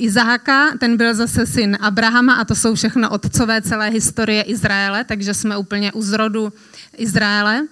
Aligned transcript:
Izáka, 0.00 0.76
ten 0.78 0.96
byl 0.96 1.14
zase 1.14 1.46
syn 1.46 1.78
Abrahama 1.80 2.34
a 2.34 2.44
to 2.44 2.54
jsou 2.54 2.74
všechno 2.74 3.10
otcové 3.10 3.62
celé 3.62 3.88
historie 3.90 4.42
Izraele, 4.42 5.04
takže 5.04 5.34
jsme 5.34 5.56
úplně 5.56 5.92
u 5.92 6.02
zrodu 6.02 6.52
Izraele. 6.96 7.66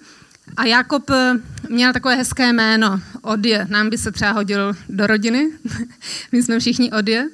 A 0.57 0.65
Jakob 0.65 1.09
eh, 1.09 1.33
měl 1.69 1.93
takové 1.93 2.15
hezké 2.15 2.53
jméno, 2.53 3.01
Odje. 3.21 3.67
Nám 3.69 3.89
by 3.89 3.97
se 3.97 4.11
třeba 4.11 4.31
hodil 4.31 4.73
do 4.89 5.07
rodiny. 5.07 5.49
My 6.31 6.43
jsme 6.43 6.59
všichni 6.59 6.91
Odje. 6.91 7.29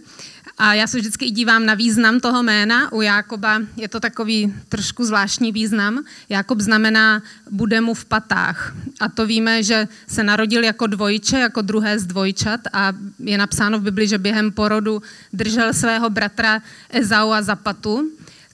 A 0.58 0.74
já 0.74 0.88
se 0.88 0.98
vždycky 0.98 1.32
dívám 1.32 1.66
na 1.66 1.74
význam 1.74 2.20
toho 2.20 2.44
jména. 2.44 2.92
U 2.92 3.02
Jákoba 3.02 3.62
je 3.76 3.88
to 3.88 4.00
takový 4.00 4.54
trošku 4.70 5.06
zvláštní 5.06 5.52
význam. 5.52 6.04
Jákob 6.30 6.60
znamená 6.60 7.22
bude 7.52 7.82
mu 7.82 7.94
v 7.94 8.06
patách. 8.06 8.76
A 9.00 9.10
to 9.10 9.26
víme, 9.26 9.64
že 9.64 9.88
se 10.08 10.24
narodil 10.24 10.64
jako 10.64 10.88
dvojče, 10.88 11.40
jako 11.40 11.62
druhé 11.62 12.00
z 12.00 12.06
dvojčat 12.06 12.60
a 12.74 12.94
je 13.20 13.38
napsáno 13.38 13.80
v 13.80 13.84
Bibli, 13.84 14.08
že 14.08 14.18
během 14.18 14.52
porodu 14.52 15.02
držel 15.34 15.74
svého 15.74 16.10
bratra 16.10 16.62
Ezaua 16.90 17.42
za 17.42 17.56
patu 17.56 18.12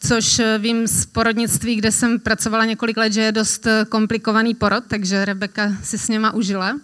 což 0.08 0.42
vím 0.58 0.88
z 0.88 1.06
porodnictví, 1.06 1.76
kde 1.76 1.92
jsem 1.92 2.20
pracovala 2.20 2.66
několik 2.66 2.98
let, 2.98 3.14
že 3.14 3.22
je 3.22 3.32
dost 3.32 3.68
komplikovaný 3.90 4.56
porod, 4.56 4.84
takže 4.88 5.26
Rebeka 5.26 5.78
si 5.84 5.98
s 5.98 6.08
něma 6.08 6.34
užila. 6.34 6.80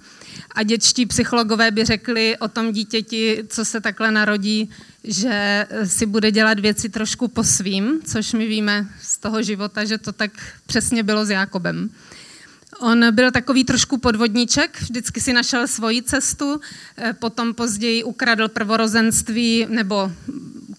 A 0.57 0.63
dětští 0.63 1.05
psychologové 1.05 1.71
by 1.71 1.85
řekli 1.85 2.37
o 2.37 2.47
tom 2.47 2.71
dítěti, 2.71 3.43
co 3.47 3.65
se 3.65 3.81
takhle 3.81 4.11
narodí, 4.11 4.69
že 5.03 5.67
si 5.85 6.05
bude 6.05 6.31
dělat 6.31 6.59
věci 6.59 6.89
trošku 6.89 7.27
po 7.27 7.43
svým, 7.43 7.99
což 8.05 8.33
my 8.33 8.47
víme 8.47 8.87
z 9.01 9.17
toho 9.17 9.41
života, 9.41 9.85
že 9.85 9.97
to 9.97 10.11
tak 10.11 10.31
přesně 10.65 11.03
bylo 11.03 11.25
s 11.25 11.29
Jákobem. 11.29 11.89
On 12.79 13.15
byl 13.15 13.31
takový 13.31 13.63
trošku 13.63 13.97
podvodníček, 13.97 14.81
vždycky 14.81 15.21
si 15.21 15.33
našel 15.33 15.67
svoji 15.67 16.01
cestu, 16.01 16.61
eh, 16.97 17.13
potom 17.13 17.53
později 17.53 18.03
ukradl 18.03 18.47
prvorozenství 18.47 19.67
nebo 19.69 20.11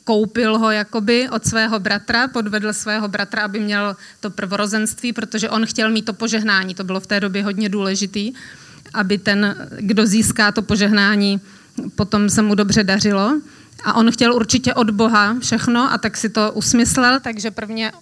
koupil 0.04 0.58
ho 0.58 0.70
jakoby 0.70 1.28
od 1.28 1.46
svého 1.46 1.78
bratra, 1.78 2.28
podvedl 2.28 2.72
svého 2.72 3.08
bratra, 3.08 3.42
aby 3.42 3.60
měl 3.60 3.96
to 4.20 4.30
prvorozenství, 4.30 5.12
protože 5.12 5.50
on 5.50 5.66
chtěl 5.66 5.90
mít 5.90 6.04
to 6.04 6.12
požehnání, 6.12 6.74
to 6.74 6.84
bylo 6.84 7.00
v 7.00 7.06
té 7.06 7.20
době 7.20 7.44
hodně 7.44 7.68
důležitý, 7.68 8.34
aby 8.94 9.18
ten, 9.18 9.68
kdo 9.78 10.06
získá 10.06 10.52
to 10.52 10.62
požehnání, 10.62 11.40
potom 11.94 12.30
se 12.30 12.42
mu 12.42 12.54
dobře 12.54 12.84
dařilo. 12.84 13.40
A 13.84 13.92
on 13.92 14.10
chtěl 14.10 14.34
určitě 14.34 14.74
od 14.74 14.90
Boha 14.90 15.36
všechno 15.40 15.92
a 15.92 15.98
tak 15.98 16.16
si 16.16 16.28
to 16.28 16.52
usmyslel, 16.52 17.20
takže 17.20 17.50
prvně, 17.50 17.92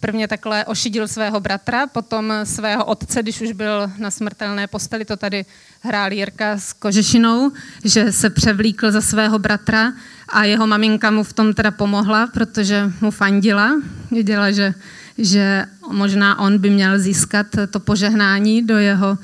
prvně 0.00 0.28
takhle 0.28 0.64
ošidil 0.64 1.08
svého 1.08 1.40
bratra, 1.40 1.86
potom 1.86 2.32
svého 2.44 2.84
otce, 2.84 3.22
když 3.22 3.40
už 3.40 3.52
byl 3.52 3.90
na 3.98 4.10
smrtelné 4.10 4.66
posteli, 4.66 5.04
to 5.04 5.16
tady 5.16 5.44
hrál 5.80 6.12
Jirka 6.12 6.58
s 6.58 6.72
kožešinou, 6.72 7.52
že 7.84 8.12
se 8.12 8.30
převlíkl 8.30 8.90
za 8.90 9.00
svého 9.00 9.38
bratra 9.38 9.92
a 10.28 10.44
jeho 10.44 10.66
maminka 10.66 11.10
mu 11.10 11.24
v 11.24 11.32
tom 11.32 11.54
teda 11.54 11.70
pomohla, 11.70 12.26
protože 12.26 12.92
mu 13.00 13.10
fandila, 13.10 13.80
věděla, 14.10 14.50
že, 14.50 14.74
že 15.18 15.66
možná 15.90 16.38
on 16.38 16.58
by 16.58 16.70
měl 16.70 16.98
získat 16.98 17.46
to 17.70 17.80
požehnání 17.80 18.62
do 18.62 18.78
jeho, 18.78 19.18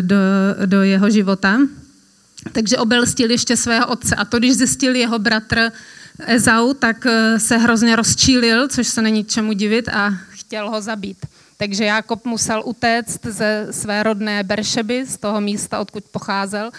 do, 0.00 0.16
do 0.66 0.82
jeho 0.82 1.10
života. 1.10 1.58
Takže 2.52 2.76
obelstil 2.76 3.30
ještě 3.30 3.56
svého 3.56 3.86
otce. 3.86 4.16
A 4.16 4.24
to, 4.24 4.38
když 4.38 4.56
zjistil 4.56 4.96
jeho 4.96 5.18
bratr 5.18 5.72
Ezau, 6.26 6.74
tak 6.74 7.06
eh, 7.06 7.38
se 7.38 7.56
hrozně 7.56 7.96
rozčílil, 7.96 8.68
což 8.68 8.88
se 8.88 9.02
není 9.02 9.24
čemu 9.24 9.52
divit, 9.52 9.88
a 9.88 10.14
chtěl 10.28 10.70
ho 10.70 10.80
zabít. 10.80 11.16
Takže 11.56 11.84
Jákob 11.84 12.24
musel 12.24 12.62
utéct 12.64 13.26
ze 13.26 13.66
své 13.70 14.02
rodné 14.02 14.44
Beršeby, 14.44 15.06
z 15.06 15.18
toho 15.18 15.40
místa, 15.40 15.80
odkud 15.80 16.04
pocházel. 16.04 16.70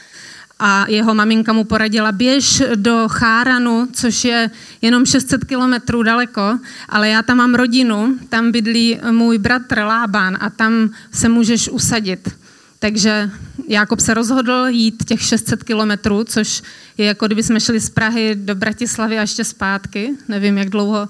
A 0.59 0.85
jeho 0.87 1.15
maminka 1.15 1.53
mu 1.53 1.63
poradila, 1.63 2.11
běž 2.11 2.63
do 2.75 3.07
Cháranu, 3.07 3.87
což 3.93 4.23
je 4.23 4.49
jenom 4.81 5.05
600 5.05 5.45
kilometrů 5.45 6.03
daleko, 6.03 6.59
ale 6.89 7.09
já 7.09 7.23
tam 7.23 7.37
mám 7.37 7.55
rodinu, 7.55 8.17
tam 8.29 8.51
bydlí 8.51 8.99
můj 9.11 9.37
bratr 9.37 9.79
Lában 9.79 10.37
a 10.41 10.49
tam 10.49 10.89
se 11.11 11.29
můžeš 11.29 11.69
usadit. 11.69 12.29
Takže 12.79 13.31
Jakob 13.67 13.99
se 13.99 14.13
rozhodl 14.13 14.65
jít 14.69 15.03
těch 15.05 15.21
600 15.21 15.63
kilometrů, 15.63 16.23
což 16.23 16.61
je 16.97 17.05
jako 17.05 17.25
kdyby 17.25 17.43
jsme 17.43 17.59
šli 17.59 17.79
z 17.79 17.89
Prahy 17.89 18.35
do 18.35 18.55
Bratislavy 18.55 19.17
a 19.17 19.21
ještě 19.21 19.43
zpátky. 19.43 20.11
Nevím, 20.27 20.57
jak 20.57 20.69
dlouho 20.69 21.07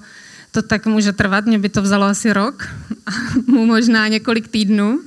to 0.52 0.62
tak 0.62 0.86
může 0.86 1.12
trvat, 1.12 1.46
mě 1.46 1.58
by 1.58 1.68
to 1.68 1.82
vzalo 1.82 2.06
asi 2.06 2.32
rok, 2.32 2.68
mu 3.46 3.66
možná 3.66 4.08
několik 4.08 4.48
týdnů, 4.48 5.00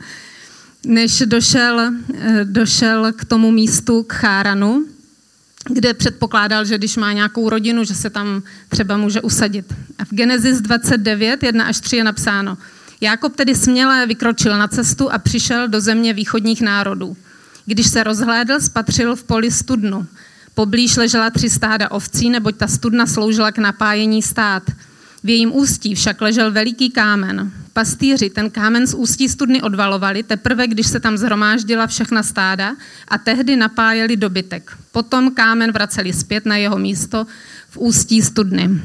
než 0.85 1.24
došel, 1.25 1.91
eh, 2.13 2.46
došel 2.46 3.13
k 3.13 3.25
tomu 3.25 3.51
místu, 3.51 4.03
k 4.03 4.13
Cháranu, 4.13 4.85
kde 5.69 5.94
předpokládal, 5.94 6.66
že 6.66 6.78
když 6.78 6.97
má 6.97 7.13
nějakou 7.13 7.50
rodinu, 7.50 7.84
že 7.84 7.94
se 7.94 8.09
tam 8.09 8.44
třeba 8.69 8.97
může 8.97 9.22
usadit. 9.22 9.66
A 10.00 10.06
v 10.06 10.09
Genesis 10.12 10.62
29, 10.62 11.44
1 11.44 11.66
až 11.66 11.80
3 11.80 11.97
je 11.97 12.03
napsáno– 12.03 12.57
Jákob 13.03 13.36
tedy 13.36 13.56
směle 13.56 14.06
vykročil 14.06 14.58
na 14.58 14.68
cestu 14.68 15.12
a 15.12 15.18
přišel 15.18 15.68
do 15.68 15.81
země 15.81 16.14
východních 16.14 16.62
národů. 16.62 17.18
Když 17.66 17.88
se 17.88 18.03
rozhlédl, 18.03 18.59
spatřil 18.59 19.16
v 19.16 19.24
poli 19.24 19.52
studnu. 19.52 20.08
Poblíž 20.53 20.96
ležela 20.96 21.30
tři 21.30 21.50
stáda 21.50 21.92
ovcí, 21.92 22.30
neboť 22.30 22.56
ta 22.56 22.68
studna 22.68 23.06
sloužila 23.06 23.52
k 23.52 23.58
napájení 23.58 24.22
stát. 24.22 24.63
V 25.24 25.30
jejím 25.30 25.56
ústí 25.56 25.96
však 25.96 26.22
ležel 26.22 26.52
veliký 26.52 26.90
kámen. 26.90 27.52
Pastýři 27.74 28.30
ten 28.30 28.50
kámen 28.50 28.88
z 28.88 28.94
ústí 28.94 29.30
studny 29.30 29.62
odvalovali, 29.62 30.24
teprve 30.24 30.68
když 30.68 30.88
se 30.88 31.00
tam 31.00 31.18
zhromáždila 31.18 31.88
všechna 31.88 32.24
stáda 32.24 32.75
a 33.08 33.18
tehdy 33.18 33.56
napájeli 33.56 34.18
dobytek. 34.18 34.78
Potom 34.92 35.31
kámen 35.31 35.72
vraceli 35.72 36.13
zpět 36.13 36.46
na 36.46 36.58
jeho 36.58 36.78
místo 36.78 37.28
v 37.69 37.78
ústí 37.78 38.22
studny. 38.22 38.81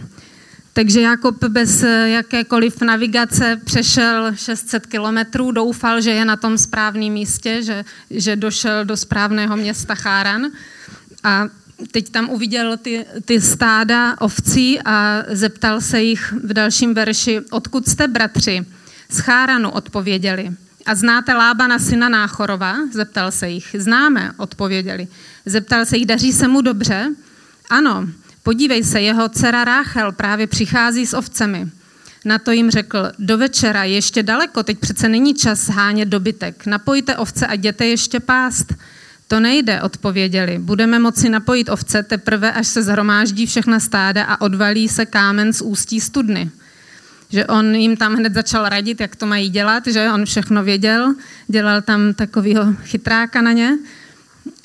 Takže 0.78 1.00
Jakob 1.00 1.44
bez 1.44 1.82
jakékoliv 2.04 2.80
navigace 2.80 3.60
přešel 3.64 4.32
600 4.34 4.86
kilometrů, 4.86 5.52
doufal, 5.52 6.00
že 6.00 6.10
je 6.10 6.24
na 6.24 6.36
tom 6.36 6.58
správném 6.58 7.12
místě, 7.12 7.62
že, 7.62 7.84
že 8.10 8.36
došel 8.36 8.84
do 8.84 8.96
správného 8.96 9.56
města 9.56 9.94
Cháran. 9.94 10.46
A 11.24 11.48
teď 11.90 12.08
tam 12.08 12.30
uviděl 12.30 12.76
ty, 12.76 13.04
ty 13.24 13.40
stáda 13.40 14.20
ovcí 14.20 14.78
a 14.84 15.22
zeptal 15.28 15.80
se 15.80 16.02
jich 16.02 16.34
v 16.44 16.52
dalším 16.52 16.94
verši, 16.94 17.40
odkud 17.50 17.88
jste 17.88 18.08
bratři? 18.08 18.66
Z 19.08 19.18
Cháranu 19.18 19.70
odpověděli. 19.70 20.50
A 20.86 20.94
znáte 20.94 21.34
Lábana 21.34 21.78
syna 21.78 22.08
Náchorova? 22.08 22.76
Zeptal 22.92 23.30
se 23.30 23.48
jich. 23.48 23.76
Známe, 23.78 24.32
odpověděli. 24.36 25.08
Zeptal 25.46 25.86
se 25.86 25.96
jich, 25.96 26.06
daří 26.06 26.32
se 26.32 26.48
mu 26.48 26.60
dobře? 26.60 27.14
Ano. 27.70 28.08
Podívej 28.48 28.84
se, 28.84 29.00
jeho 29.00 29.28
dcera 29.28 29.64
Ráchel 29.64 30.12
právě 30.12 30.46
přichází 30.46 31.06
s 31.06 31.14
ovcemi. 31.14 31.68
Na 32.24 32.38
to 32.38 32.52
jim 32.52 32.70
řekl, 32.70 33.12
do 33.18 33.38
večera 33.38 33.84
ještě 33.84 34.22
daleko, 34.22 34.62
teď 34.62 34.78
přece 34.78 35.08
není 35.08 35.34
čas 35.34 35.68
hánět 35.68 36.08
dobytek. 36.08 36.66
Napojte 36.66 37.16
ovce 37.16 37.46
a 37.46 37.54
jděte 37.54 37.86
ještě 37.86 38.20
pást. 38.20 38.74
To 39.26 39.40
nejde, 39.40 39.82
odpověděli. 39.82 40.58
Budeme 40.58 40.98
moci 40.98 41.28
napojit 41.28 41.68
ovce 41.68 42.02
teprve, 42.02 42.52
až 42.52 42.66
se 42.66 42.82
zhromáždí 42.82 43.46
všechna 43.46 43.80
stáda 43.80 44.24
a 44.24 44.40
odvalí 44.40 44.88
se 44.88 45.06
kámen 45.06 45.52
z 45.52 45.60
ústí 45.60 46.00
studny. 46.00 46.50
Že 47.30 47.46
on 47.46 47.74
jim 47.74 47.96
tam 47.96 48.14
hned 48.14 48.34
začal 48.34 48.68
radit, 48.68 49.00
jak 49.00 49.16
to 49.16 49.26
mají 49.26 49.48
dělat, 49.48 49.86
že 49.86 50.10
on 50.10 50.24
všechno 50.24 50.64
věděl, 50.64 51.14
dělal 51.48 51.82
tam 51.82 52.14
takového 52.14 52.74
chytráka 52.82 53.42
na 53.42 53.52
ně. 53.52 53.78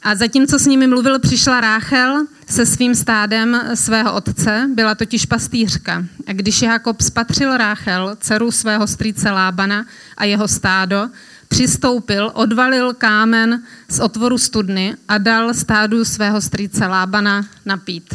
A 0.03 0.15
zatímco 0.15 0.59
s 0.59 0.65
nimi 0.65 0.87
mluvil, 0.87 1.19
přišla 1.19 1.61
Ráchel 1.61 2.25
se 2.49 2.65
svým 2.65 2.95
stádem 2.95 3.61
svého 3.73 4.13
otce, 4.13 4.69
byla 4.73 4.95
totiž 4.95 5.25
pastýřka. 5.25 6.05
A 6.27 6.33
když 6.33 6.61
Jakob 6.61 7.01
spatřil 7.01 7.57
Ráchel, 7.57 8.17
dceru 8.19 8.51
svého 8.51 8.87
strýce 8.87 9.31
Lábana 9.31 9.85
a 10.17 10.25
jeho 10.25 10.47
stádo, 10.47 11.09
přistoupil, 11.47 12.31
odvalil 12.33 12.93
kámen 12.93 13.63
z 13.89 13.99
otvoru 13.99 14.37
studny 14.37 14.95
a 15.07 15.17
dal 15.17 15.53
stádu 15.53 16.05
svého 16.05 16.41
strýce 16.41 16.87
Lábana 16.87 17.45
napít. 17.65 18.13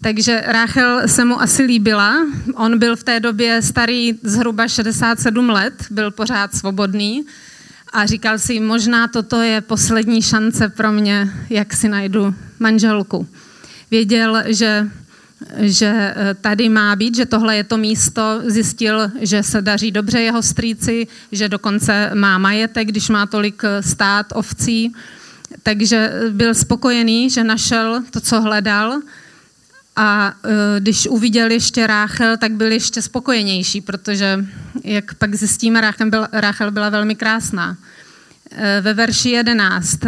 Takže 0.00 0.42
Ráchel 0.46 1.08
se 1.08 1.24
mu 1.24 1.42
asi 1.42 1.62
líbila. 1.62 2.26
On 2.54 2.78
byl 2.78 2.96
v 2.96 3.04
té 3.04 3.20
době 3.20 3.62
starý 3.62 4.18
zhruba 4.22 4.68
67 4.68 5.50
let, 5.50 5.74
byl 5.90 6.10
pořád 6.10 6.54
svobodný 6.54 7.26
a 7.94 8.06
říkal 8.06 8.38
si, 8.38 8.60
možná 8.60 9.08
toto 9.08 9.42
je 9.42 9.60
poslední 9.60 10.22
šance 10.22 10.68
pro 10.68 10.92
mě, 10.92 11.30
jak 11.50 11.74
si 11.74 11.88
najdu 11.88 12.34
manželku. 12.58 13.28
Věděl, 13.90 14.42
že, 14.46 14.88
že 15.58 16.14
eh, 16.16 16.34
tady 16.34 16.68
má 16.68 16.96
být, 16.96 17.16
že 17.16 17.26
tohle 17.26 17.56
je 17.56 17.64
to 17.64 17.76
místo, 17.76 18.42
zjistil, 18.46 19.10
že 19.20 19.42
se 19.42 19.62
daří 19.62 19.90
dobře 19.90 20.20
jeho 20.20 20.42
strýci, 20.42 21.06
že 21.32 21.48
dokonce 21.48 22.10
má 22.14 22.38
majetek, 22.38 22.88
když 22.88 23.08
má 23.08 23.26
tolik 23.26 23.62
eh, 23.64 23.82
stát 23.82 24.26
ovcí, 24.34 24.92
takže 25.62 25.96
eh, 25.96 26.30
byl 26.30 26.54
spokojený, 26.54 27.30
že 27.30 27.44
našel 27.44 28.02
to, 28.10 28.20
co 28.20 28.40
hledal 28.40 29.00
a 29.96 30.34
když 30.78 31.06
uviděl 31.06 31.50
ještě 31.50 31.86
Ráchel, 31.86 32.36
tak 32.36 32.52
byl 32.52 32.72
ještě 32.72 33.02
spokojenější, 33.02 33.80
protože, 33.80 34.44
jak 34.84 35.14
pak 35.14 35.34
zjistíme, 35.34 35.80
Ráchel 35.80 36.10
byla, 36.10 36.28
Ráchel 36.32 36.70
byla 36.70 36.88
velmi 36.88 37.14
krásná. 37.14 37.76
Ve 38.80 38.94
verši 38.94 39.30
11 39.30 39.98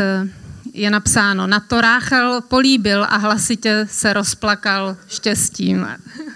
je 0.77 0.91
napsáno, 0.91 1.47
na 1.47 1.61
to 1.61 1.81
Ráchel 1.81 2.41
políbil 2.41 3.05
a 3.09 3.17
hlasitě 3.17 3.87
se 3.91 4.13
rozplakal 4.13 4.97
štěstím. 5.09 5.87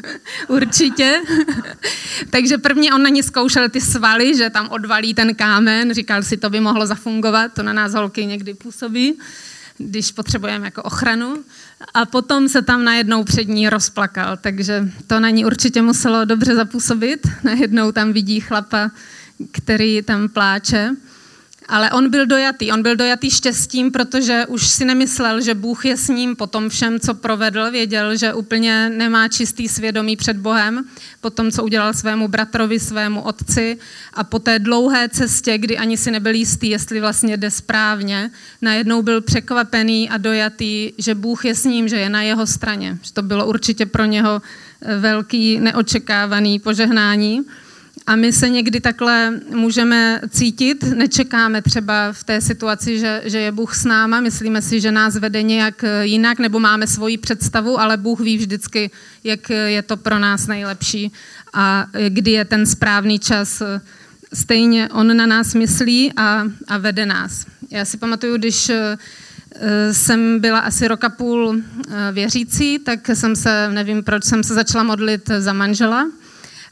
Určitě. 0.48 1.22
Takže 2.30 2.58
prvně 2.58 2.94
on 2.94 3.02
na 3.02 3.08
ní 3.08 3.22
zkoušel 3.22 3.68
ty 3.68 3.80
svaly, 3.80 4.36
že 4.36 4.50
tam 4.50 4.68
odvalí 4.68 5.14
ten 5.14 5.34
kámen, 5.34 5.94
říkal 5.94 6.22
si, 6.22 6.36
to 6.36 6.50
by 6.50 6.60
mohlo 6.60 6.86
zafungovat, 6.86 7.52
to 7.52 7.62
na 7.62 7.72
nás 7.72 7.94
holky 7.94 8.26
někdy 8.26 8.54
působí, 8.54 9.18
když 9.80 10.12
potřebujeme 10.12 10.64
jako 10.66 10.82
ochranu. 10.82 11.36
A 11.94 12.04
potom 12.04 12.48
se 12.48 12.62
tam 12.62 12.84
najednou 12.84 13.24
před 13.24 13.48
ní 13.48 13.68
rozplakal, 13.68 14.36
takže 14.36 14.88
to 15.06 15.20
na 15.20 15.30
ní 15.30 15.44
určitě 15.44 15.82
muselo 15.82 16.24
dobře 16.24 16.54
zapůsobit. 16.54 17.26
Najednou 17.42 17.92
tam 17.92 18.12
vidí 18.12 18.40
chlapa, 18.40 18.90
který 19.52 20.02
tam 20.02 20.28
pláče. 20.28 20.90
Ale 21.70 21.90
on 21.90 22.10
byl 22.10 22.26
dojatý. 22.26 22.72
On 22.72 22.82
byl 22.82 22.96
dojatý 22.96 23.30
štěstím, 23.30 23.92
protože 23.92 24.46
už 24.46 24.68
si 24.68 24.84
nemyslel, 24.84 25.40
že 25.40 25.54
Bůh 25.54 25.84
je 25.84 25.96
s 25.96 26.08
ním 26.08 26.36
po 26.36 26.46
tom 26.46 26.68
všem, 26.68 27.00
co 27.00 27.14
provedl. 27.14 27.70
Věděl, 27.70 28.16
že 28.16 28.34
úplně 28.34 28.90
nemá 28.90 29.28
čistý 29.28 29.68
svědomí 29.68 30.16
před 30.16 30.36
Bohem, 30.36 30.84
po 31.20 31.30
tom, 31.30 31.50
co 31.50 31.64
udělal 31.64 31.94
svému 31.94 32.28
bratrovi, 32.28 32.80
svému 32.80 33.22
otci 33.22 33.78
a 34.14 34.24
po 34.24 34.38
té 34.38 34.58
dlouhé 34.58 35.08
cestě, 35.08 35.58
kdy 35.58 35.78
ani 35.78 35.96
si 35.96 36.10
nebyl 36.10 36.34
jistý, 36.34 36.68
jestli 36.70 37.00
vlastně 37.00 37.36
jde 37.36 37.50
správně, 37.50 38.30
najednou 38.62 39.02
byl 39.02 39.20
překvapený 39.20 40.10
a 40.10 40.18
dojatý, 40.18 40.92
že 40.98 41.14
Bůh 41.14 41.44
je 41.44 41.54
s 41.54 41.64
ním, 41.64 41.88
že 41.88 41.96
je 41.96 42.10
na 42.10 42.22
jeho 42.22 42.46
straně. 42.46 42.98
Že 43.02 43.12
to 43.12 43.22
bylo 43.22 43.46
určitě 43.46 43.86
pro 43.86 44.04
něho 44.04 44.42
velký 44.98 45.60
neočekávaný 45.60 46.58
požehnání. 46.58 47.44
A 48.10 48.16
my 48.16 48.32
se 48.32 48.48
někdy 48.48 48.80
takhle 48.80 49.40
můžeme 49.54 50.20
cítit, 50.30 50.82
nečekáme 50.82 51.62
třeba 51.62 52.12
v 52.12 52.24
té 52.24 52.40
situaci, 52.40 52.98
že, 52.98 53.22
že 53.24 53.38
je 53.38 53.52
Bůh 53.52 53.74
s 53.74 53.84
náma, 53.84 54.20
myslíme 54.20 54.62
si, 54.62 54.80
že 54.80 54.92
nás 54.92 55.16
vede 55.16 55.42
nějak 55.42 55.84
jinak, 56.02 56.38
nebo 56.38 56.60
máme 56.60 56.86
svoji 56.86 57.18
představu, 57.18 57.80
ale 57.80 57.96
Bůh 57.96 58.20
ví 58.20 58.36
vždycky, 58.36 58.90
jak 59.24 59.50
je 59.50 59.82
to 59.82 59.96
pro 59.96 60.18
nás 60.18 60.46
nejlepší 60.46 61.12
a 61.52 61.86
kdy 62.08 62.30
je 62.30 62.44
ten 62.44 62.66
správný 62.66 63.18
čas. 63.18 63.62
Stejně 64.32 64.88
on 64.88 65.16
na 65.16 65.26
nás 65.26 65.54
myslí 65.54 66.12
a, 66.16 66.44
a 66.68 66.78
vede 66.78 67.06
nás. 67.06 67.46
Já 67.70 67.84
si 67.84 67.96
pamatuju, 67.96 68.36
když 68.36 68.68
eh, 68.68 68.98
jsem 69.92 70.40
byla 70.40 70.58
asi 70.58 70.88
roka 70.88 71.08
půl 71.08 71.56
eh, 71.56 72.12
věřící, 72.12 72.78
tak 72.78 73.08
jsem 73.08 73.36
se, 73.36 73.68
nevím 73.72 74.02
proč, 74.02 74.24
jsem 74.24 74.44
se 74.44 74.54
začala 74.54 74.84
modlit 74.84 75.30
za 75.38 75.52
manžela 75.52 76.06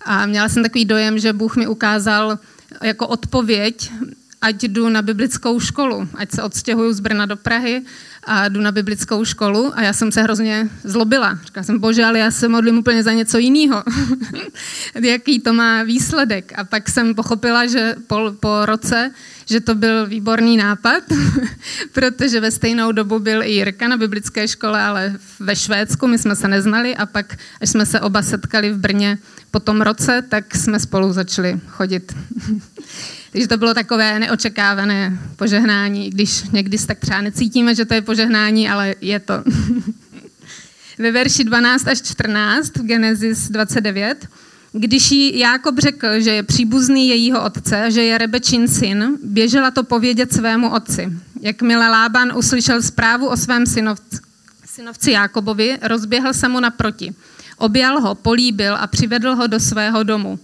a 0.09 0.27
měla 0.27 0.49
jsem 0.49 0.63
takový 0.63 0.85
dojem, 0.85 1.19
že 1.19 1.33
Bůh 1.33 1.57
mi 1.57 1.67
ukázal 1.67 2.39
jako 2.83 3.07
odpověď, 3.07 3.93
ať 4.41 4.63
jdu 4.63 4.89
na 4.89 5.03
biblickou 5.03 5.61
školu, 5.61 6.09
ať 6.15 6.31
se 6.31 6.43
odstěhuju 6.43 6.93
z 6.93 7.01
Brna 7.01 7.27
do 7.27 7.37
Prahy 7.37 7.83
a 8.25 8.49
jdu 8.49 8.61
na 8.61 8.73
biblickou 8.73 9.25
školu 9.25 9.73
a 9.75 9.83
já 9.83 9.93
jsem 9.93 10.13
se 10.13 10.23
hrozně 10.23 10.69
zlobila. 10.85 11.39
Říkala 11.45 11.65
jsem, 11.65 11.79
bože, 11.79 12.05
ale 12.05 12.19
já 12.19 12.31
se 12.31 12.49
modlím 12.49 12.79
úplně 12.79 13.03
za 13.03 13.13
něco 13.13 13.39
jiného. 13.39 13.85
Jaký 15.03 15.41
to 15.41 15.53
má 15.53 15.83
výsledek? 15.83 16.53
A 16.57 16.65
pak 16.65 16.89
jsem 16.89 17.15
pochopila, 17.15 17.67
že 17.67 17.95
po, 18.07 18.33
po 18.41 18.67
roce, 18.67 19.11
že 19.51 19.61
to 19.61 19.75
byl 19.75 20.07
výborný 20.07 20.57
nápad, 20.57 21.03
protože 21.93 22.41
ve 22.41 22.51
stejnou 22.51 22.93
dobu 22.93 23.19
byl 23.19 23.43
i 23.43 23.51
Jirka 23.51 23.89
na 23.89 23.97
biblické 23.97 24.49
škole, 24.49 24.83
ale 24.83 25.15
ve 25.41 25.57
Švédsku, 25.57 26.07
my 26.07 26.19
jsme 26.19 26.37
se 26.37 26.49
neznali 26.49 26.97
a 26.97 27.07
pak, 27.07 27.37
až 27.61 27.71
jsme 27.71 27.87
se 27.87 28.01
oba 28.01 28.23
setkali 28.23 28.73
v 28.73 28.79
Brně 28.79 29.19
po 29.51 29.61
tom 29.61 29.81
roce, 29.81 30.23
tak 30.29 30.55
jsme 30.55 30.81
spolu 30.81 31.13
začali 31.13 31.61
chodit. 31.67 32.17
Takže 33.33 33.49
to 33.49 33.57
bylo 33.57 33.75
takové 33.75 34.19
neočekávané 34.19 35.19
požehnání, 35.37 36.11
když 36.11 36.43
někdy 36.43 36.79
tak 36.79 36.99
třeba 36.99 37.21
necítíme, 37.21 37.75
že 37.75 37.85
to 37.85 37.95
je 37.95 38.03
požehnání, 38.03 38.69
ale 38.69 38.95
je 39.01 39.21
to. 39.21 39.35
Ve 40.99 41.13
verši 41.13 41.45
12 41.45 41.89
až 41.89 42.03
14 42.03 42.77
v 42.77 42.83
Genesis 42.83 43.49
29 43.49 44.29
když 44.73 45.11
jí 45.11 45.39
Jákob 45.39 45.79
řekl, 45.79 46.21
že 46.21 46.31
je 46.31 46.43
příbuzný 46.43 47.09
jejího 47.09 47.45
otce, 47.45 47.91
že 47.91 48.03
je 48.03 48.19
Rebečin 48.19 48.69
syn, 48.69 49.19
běžela 49.23 49.71
to 49.71 49.85
povědět 49.85 50.33
svému 50.33 50.71
otci. 50.71 51.13
Jakmile 51.41 51.89
Lában 51.89 52.33
uslyšel 52.37 52.83
zprávu 52.83 53.29
o 53.29 53.37
svém 53.37 53.67
synovci, 53.67 54.19
synovci 54.67 55.11
Jákobovi, 55.11 55.79
rozběhl 55.83 56.35
se 56.35 56.49
mu 56.49 56.61
naproti. 56.61 57.15
Objal 57.57 58.01
ho, 58.01 58.15
políbil 58.15 58.77
a 58.77 58.87
přivedl 58.87 59.35
ho 59.35 59.47
do 59.47 59.61
svého 59.61 60.03
domu. 60.03 60.39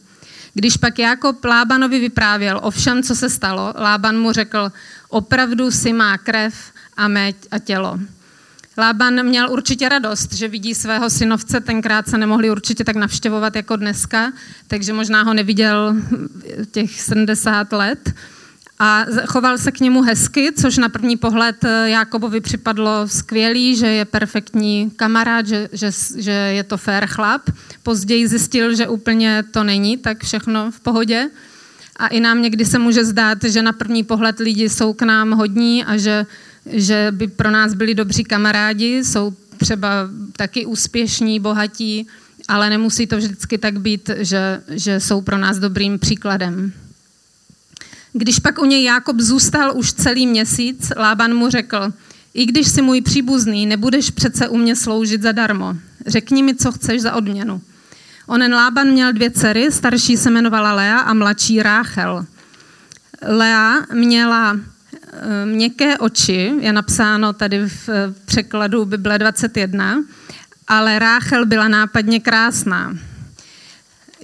Když 0.54 0.76
pak 0.76 0.98
Jákob 0.98 1.44
Lábanovi 1.44 1.98
vyprávěl 1.98 2.60
o 2.62 2.70
všem, 2.70 3.02
co 3.02 3.14
se 3.14 3.30
stalo, 3.30 3.74
Lában 3.78 4.18
mu 4.18 4.32
řekl, 4.32 4.72
opravdu 5.08 5.70
si 5.70 5.92
má 5.92 6.18
krev 6.18 6.54
a 6.96 7.08
meď 7.08 7.36
a 7.50 7.58
tělo. 7.58 7.98
Lában 8.78 9.22
měl 9.22 9.50
určitě 9.50 9.88
radost, 9.88 10.34
že 10.34 10.48
vidí 10.48 10.74
svého 10.74 11.10
synovce, 11.10 11.60
tenkrát 11.60 12.08
se 12.08 12.18
nemohli 12.18 12.50
určitě 12.50 12.84
tak 12.84 12.96
navštěvovat 12.96 13.56
jako 13.56 13.76
dneska, 13.76 14.32
takže 14.66 14.92
možná 14.92 15.22
ho 15.22 15.34
neviděl 15.34 15.96
těch 16.70 17.00
70 17.00 17.72
let 17.72 18.14
a 18.78 19.04
choval 19.26 19.58
se 19.58 19.72
k 19.72 19.80
němu 19.80 20.02
hezky, 20.02 20.52
což 20.52 20.78
na 20.78 20.88
první 20.88 21.16
pohled 21.16 21.64
eh, 21.64 21.90
Jákobovi 21.90 22.40
připadlo 22.40 23.08
skvělý, 23.08 23.76
že 23.76 23.86
je 23.86 24.04
perfektní 24.04 24.90
kamarád, 24.96 25.46
že, 25.46 25.68
že, 25.72 25.90
že 26.16 26.30
je 26.30 26.64
to 26.64 26.76
fair 26.76 27.06
chlap. 27.06 27.50
Později 27.82 28.28
zjistil, 28.28 28.74
že 28.74 28.88
úplně 28.88 29.44
to 29.50 29.64
není, 29.64 29.96
tak 29.96 30.24
všechno 30.24 30.70
v 30.70 30.80
pohodě. 30.80 31.30
A 31.96 32.06
i 32.06 32.20
nám 32.20 32.42
někdy 32.42 32.64
se 32.64 32.78
může 32.78 33.04
zdát, 33.04 33.38
že 33.44 33.62
na 33.62 33.72
první 33.72 34.04
pohled 34.04 34.38
lidi 34.38 34.68
jsou 34.68 34.92
k 34.92 35.02
nám 35.02 35.30
hodní 35.30 35.84
a 35.84 35.96
že, 35.96 36.26
že 36.66 37.08
by 37.10 37.28
pro 37.28 37.50
nás 37.50 37.74
byli 37.74 37.94
dobří 37.94 38.24
kamarádi, 38.24 39.04
jsou 39.04 39.34
třeba 39.56 39.88
taky 40.32 40.66
úspěšní, 40.66 41.40
bohatí, 41.40 42.06
ale 42.48 42.70
nemusí 42.70 43.06
to 43.06 43.16
vždycky 43.16 43.58
tak 43.58 43.80
být, 43.80 44.10
že, 44.16 44.62
že 44.68 45.00
jsou 45.00 45.20
pro 45.20 45.38
nás 45.38 45.58
dobrým 45.58 45.98
příkladem. 45.98 46.72
Když 48.12 48.38
pak 48.38 48.62
u 48.62 48.64
něj 48.64 48.84
Jákob 48.84 49.20
zůstal 49.20 49.72
už 49.76 49.92
celý 49.92 50.26
měsíc, 50.26 50.92
Lában 50.96 51.34
mu 51.34 51.50
řekl, 51.50 51.92
i 52.34 52.46
když 52.46 52.68
si 52.68 52.82
můj 52.82 53.00
příbuzný, 53.00 53.66
nebudeš 53.66 54.10
přece 54.10 54.48
u 54.48 54.56
mě 54.56 54.76
sloužit 54.76 55.22
zadarmo. 55.22 55.76
Řekni 56.06 56.42
mi, 56.42 56.54
co 56.54 56.72
chceš 56.72 57.02
za 57.02 57.14
odměnu. 57.14 57.60
Onen 58.26 58.54
Lában 58.54 58.88
měl 58.88 59.12
dvě 59.12 59.30
dcery, 59.30 59.72
starší 59.72 60.16
se 60.16 60.30
jmenovala 60.30 60.72
Lea 60.72 60.98
a 60.98 61.14
mladší 61.14 61.62
Ráchel. 61.62 62.26
Lea 63.22 63.86
měla 63.94 64.56
měkké 65.44 65.98
oči, 65.98 66.52
je 66.60 66.72
napsáno 66.72 67.32
tady 67.32 67.68
v 67.68 67.88
překladu 68.24 68.84
Bible 68.84 69.18
21, 69.18 70.04
ale 70.68 70.98
Ráchel 70.98 71.46
byla 71.46 71.68
nápadně 71.68 72.20
krásná 72.20 72.94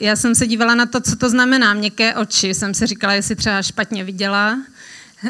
já 0.00 0.17
jsem 0.17 0.35
se 0.35 0.47
dívala 0.47 0.75
na 0.75 0.87
to, 0.87 1.00
co 1.00 1.17
to 1.17 1.31
znamená 1.31 1.75
měkké 1.75 2.15
oči. 2.15 2.55
Jsem 2.55 2.75
si 2.75 2.87
říkala, 2.87 3.12
jestli 3.12 3.37
třeba 3.37 3.62
špatně 3.62 4.05
viděla. 4.05 4.59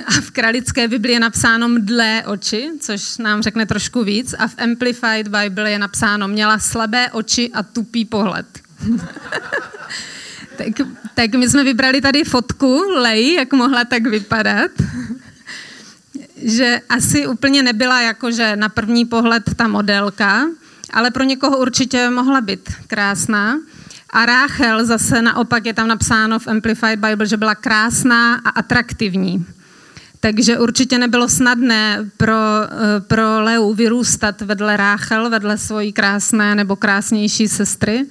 A 0.07 0.11
v 0.11 0.31
kralické 0.31 0.89
Bibli 0.89 1.13
je 1.13 1.21
napsáno 1.21 1.69
mdlé 1.69 2.23
oči, 2.27 2.71
což 2.81 3.19
nám 3.19 3.43
řekne 3.43 3.67
trošku 3.67 4.05
víc. 4.05 4.35
A 4.39 4.49
v 4.49 4.55
Amplified 4.59 5.29
Bible 5.29 5.71
je 5.71 5.79
napsáno 5.79 6.29
měla 6.29 6.59
slabé 6.59 7.11
oči 7.11 7.51
a 7.55 7.63
tupý 7.63 8.05
pohled. 8.05 8.47
tak, 10.57 10.89
tak 11.15 11.35
my 11.35 11.49
jsme 11.49 11.65
vybrali 11.65 12.01
tady 12.01 12.25
fotku 12.25 12.83
Lej, 12.97 13.35
jak 13.35 13.53
mohla 13.53 13.85
tak 13.85 14.07
vypadat. 14.07 14.71
Že 16.43 16.81
asi 16.89 17.27
úplně 17.27 17.63
nebyla 17.63 18.01
jakože 18.01 18.57
na 18.57 18.69
první 18.69 19.05
pohled 19.05 19.43
ta 19.57 19.69
modelka, 19.69 20.47
ale 20.93 21.11
pro 21.11 21.25
někoho 21.25 21.59
určitě 21.59 22.11
mohla 22.11 22.41
být 22.41 22.71
krásná. 22.87 23.59
A 24.11 24.27
Ráchel 24.27 24.87
zase 24.87 25.23
naopak 25.23 25.67
je 25.67 25.75
tam 25.75 25.89
napsáno 25.89 26.39
v 26.39 26.49
Amplified 26.49 26.99
Bible, 26.99 27.27
že 27.27 27.37
byla 27.37 27.55
krásná 27.55 28.35
a 28.35 28.49
atraktivní. 28.49 29.47
Takže 30.21 30.59
určitě 30.59 30.99
nebylo 30.99 31.29
snadné 31.29 32.11
pro, 32.17 32.35
eh, 32.65 33.01
pro 33.01 33.41
Leu 33.41 33.75
vyrůstat 33.75 34.41
vedle 34.41 34.77
Ráchel, 34.77 35.31
vedle 35.31 35.59
svojí 35.59 35.93
krásné 35.93 36.55
nebo 36.55 36.77
krásnější 36.77 37.49
sestry. 37.49 38.07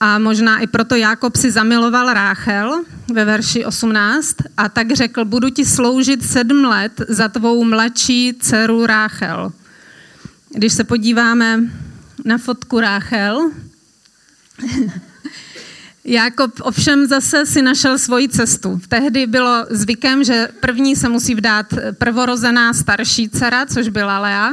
A 0.00 0.18
možná 0.18 0.58
i 0.58 0.66
proto 0.66 0.94
Jákob 0.94 1.36
si 1.36 1.50
zamiloval 1.50 2.12
Ráchel 2.12 2.84
ve 3.12 3.24
verši 3.24 3.64
18 3.64 4.36
a 4.56 4.68
tak 4.68 4.92
řekl, 4.92 5.24
budu 5.24 5.50
ti 5.50 5.64
sloužit 5.64 6.22
sedm 6.26 6.64
let 6.64 6.92
za 7.08 7.28
tvou 7.28 7.64
mladší 7.64 8.32
dceru 8.40 8.86
Ráchel. 8.86 9.52
Když 10.50 10.72
se 10.72 10.84
podíváme 10.84 11.60
na 12.24 12.38
fotku 12.38 12.80
Ráchel, 12.80 13.50
Jakob 16.04 16.52
ovšem 16.62 17.06
zase 17.06 17.46
si 17.46 17.62
našel 17.62 17.98
svoji 17.98 18.28
cestu. 18.28 18.80
Tehdy 18.88 19.26
bylo 19.26 19.66
zvykem, 19.70 20.24
že 20.24 20.48
první 20.60 20.96
se 20.96 21.08
musí 21.08 21.34
vdát 21.34 21.66
prvorozená 21.98 22.72
starší 22.72 23.28
dcera, 23.28 23.66
což 23.66 23.88
byla 23.88 24.18
Lea, 24.18 24.52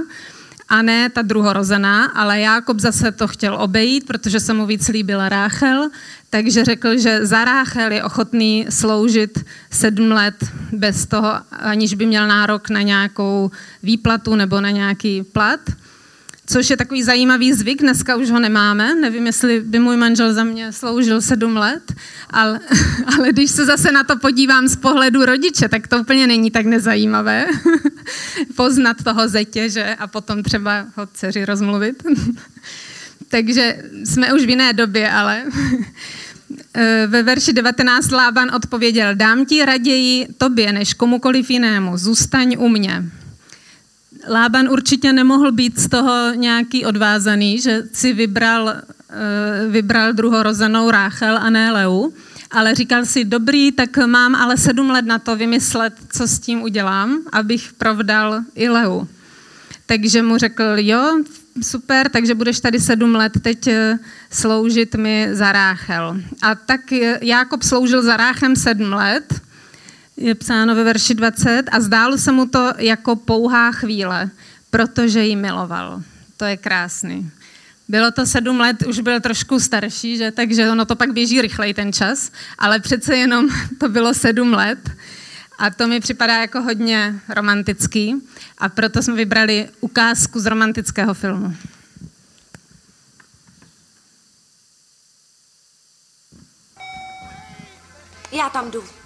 a 0.72 0.82
ne 0.82 1.10
ta 1.10 1.22
druhorozená, 1.22 2.06
ale 2.06 2.40
Jákob 2.40 2.80
zase 2.80 3.12
to 3.12 3.28
chtěl 3.28 3.56
obejít, 3.56 4.08
protože 4.08 4.40
se 4.40 4.54
mu 4.54 4.66
víc 4.66 4.88
líbila 4.88 5.30
Ráchel, 5.30 5.90
takže 6.30 6.66
řekl, 6.66 6.98
že 6.98 7.26
za 7.26 7.46
Ráchel 7.46 7.92
je 7.92 8.04
ochotný 8.04 8.66
sloužit 8.70 9.46
sedm 9.72 10.12
let 10.12 10.36
bez 10.72 11.06
toho, 11.06 11.34
aniž 11.52 11.94
by 11.94 12.06
měl 12.06 12.28
nárok 12.28 12.70
na 12.70 12.82
nějakou 12.82 13.52
výplatu 13.84 14.36
nebo 14.36 14.62
na 14.62 14.70
nějaký 14.70 15.24
plat 15.24 15.60
což 16.52 16.70
je 16.70 16.78
takový 16.78 17.04
zajímavý 17.04 17.54
zvyk, 17.54 17.82
dneska 17.82 18.16
už 18.16 18.30
ho 18.30 18.40
nemáme, 18.40 18.96
nevím, 18.96 19.26
jestli 19.26 19.62
by 19.62 19.80
můj 19.80 19.98
manžel 19.98 20.34
za 20.34 20.44
mě 20.44 20.72
sloužil 20.72 21.22
sedm 21.22 21.58
let, 21.58 21.94
ale, 22.30 22.60
ale 23.18 23.30
když 23.30 23.52
se 23.52 23.66
zase 23.66 23.92
na 23.92 24.04
to 24.04 24.18
podívám 24.18 24.68
z 24.68 24.76
pohledu 24.76 25.26
rodiče, 25.26 25.70
tak 25.70 25.88
to 25.88 25.98
úplně 25.98 26.28
není 26.28 26.52
tak 26.52 26.66
nezajímavé 26.66 27.46
poznat 28.56 28.98
toho 29.04 29.28
zetě, 29.28 29.70
že 29.70 29.96
a 29.96 30.08
potom 30.08 30.44
třeba 30.44 30.86
ho 30.96 31.08
dceři 31.14 31.46
rozmluvit. 31.46 32.04
Takže 33.28 33.84
jsme 34.04 34.34
už 34.34 34.46
v 34.46 34.50
jiné 34.50 34.74
době, 34.74 35.12
ale 35.12 35.44
ve 37.08 37.24
verši 37.24 37.54
19 37.54 38.12
Lában 38.12 38.56
odpověděl, 38.56 39.16
dám 39.16 39.46
ti 39.46 39.66
raději 39.66 40.28
tobě 40.38 40.74
než 40.74 40.94
komukoliv 40.94 41.50
jinému, 41.50 41.98
zůstaň 41.98 42.56
u 42.60 42.70
mě. 42.70 43.04
Lában 44.30 44.70
určitě 44.70 45.14
nemohl 45.14 45.52
být 45.52 45.80
z 45.80 45.90
toho 45.90 46.34
nějaký 46.36 46.86
odvázaný, 46.86 47.60
že 47.60 47.84
si 47.94 48.14
vybral, 48.14 48.70
eh, 48.70 49.68
vybral 49.70 50.14
druhorozenou 50.14 50.92
Ráchel 50.92 51.38
a 51.38 51.50
ne 51.50 51.72
Leu, 51.72 52.12
ale 52.52 52.76
říkal 52.76 53.06
si, 53.06 53.26
dobrý, 53.26 53.72
tak 53.72 53.98
mám 53.98 54.36
ale 54.36 54.58
sedm 54.58 54.90
let 54.90 55.06
na 55.06 55.20
to 55.20 55.36
vymyslet, 55.36 55.94
co 56.14 56.28
s 56.28 56.40
tím 56.40 56.62
udělám, 56.62 57.20
abych 57.32 57.74
provdal 57.74 58.42
i 58.56 58.70
Leu. 58.70 59.08
Takže 59.86 60.22
mu 60.22 60.38
řekl, 60.38 60.64
jo, 60.76 61.24
super, 61.62 62.10
takže 62.10 62.36
budeš 62.36 62.60
tady 62.60 62.80
sedm 62.80 63.16
let 63.16 63.34
teď 63.42 63.68
eh, 63.68 64.00
sloužit 64.32 64.96
mi 64.96 65.28
za 65.32 65.52
Ráchel. 65.52 66.22
A 66.42 66.56
tak 66.56 66.94
eh, 66.94 67.20
Jákob 67.22 67.64
sloužil 67.64 68.02
za 68.02 68.18
Ráchem 68.18 68.56
sedm 68.56 68.94
let, 68.94 69.42
je 70.22 70.36
psáno 70.36 70.76
ve 70.76 70.84
verši 70.84 71.14
20, 71.14 71.64
a 71.72 71.80
zdálo 71.80 72.18
se 72.18 72.32
mu 72.32 72.46
to 72.46 72.74
jako 72.78 73.16
pouhá 73.16 73.72
chvíle, 73.72 74.30
protože 74.70 75.24
ji 75.24 75.36
miloval. 75.36 76.02
To 76.38 76.46
je 76.46 76.58
krásný. 76.58 77.32
Bylo 77.88 78.12
to 78.12 78.26
sedm 78.26 78.60
let, 78.60 78.84
už 78.88 79.00
byl 79.00 79.20
trošku 79.20 79.60
starší, 79.60 80.18
že? 80.18 80.32
takže 80.32 80.72
ono 80.72 80.86
to 80.86 80.96
pak 80.96 81.14
běží 81.14 81.42
rychleji 81.42 81.74
ten 81.74 81.94
čas, 81.94 82.32
ale 82.58 82.80
přece 82.80 83.18
jenom 83.18 83.50
to 83.80 83.90
bylo 83.90 84.14
sedm 84.14 84.54
let 84.54 84.80
a 85.58 85.70
to 85.70 85.88
mi 85.88 86.00
připadá 86.00 86.42
jako 86.42 86.62
hodně 86.62 87.20
romantický 87.30 88.16
a 88.58 88.70
proto 88.70 89.04
jsme 89.04 89.16
vybrali 89.16 89.70
ukázku 89.82 90.40
z 90.40 90.46
romantického 90.46 91.14
filmu. 91.14 91.56
Já 98.32 98.50
tam 98.50 98.72
jdu. 98.72 99.01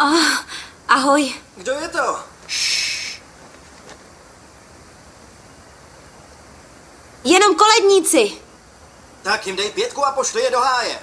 Oh, 0.00 0.36
ahoj. 0.88 1.32
Kdo 1.56 1.72
je 1.72 1.88
to? 1.88 2.18
Jenom 7.24 7.54
koledníci. 7.54 8.32
Tak 9.22 9.46
jim 9.46 9.56
dej 9.56 9.70
pětku 9.70 10.06
a 10.06 10.12
pošli 10.12 10.42
je 10.42 10.50
do 10.50 10.60
háje. 10.60 10.98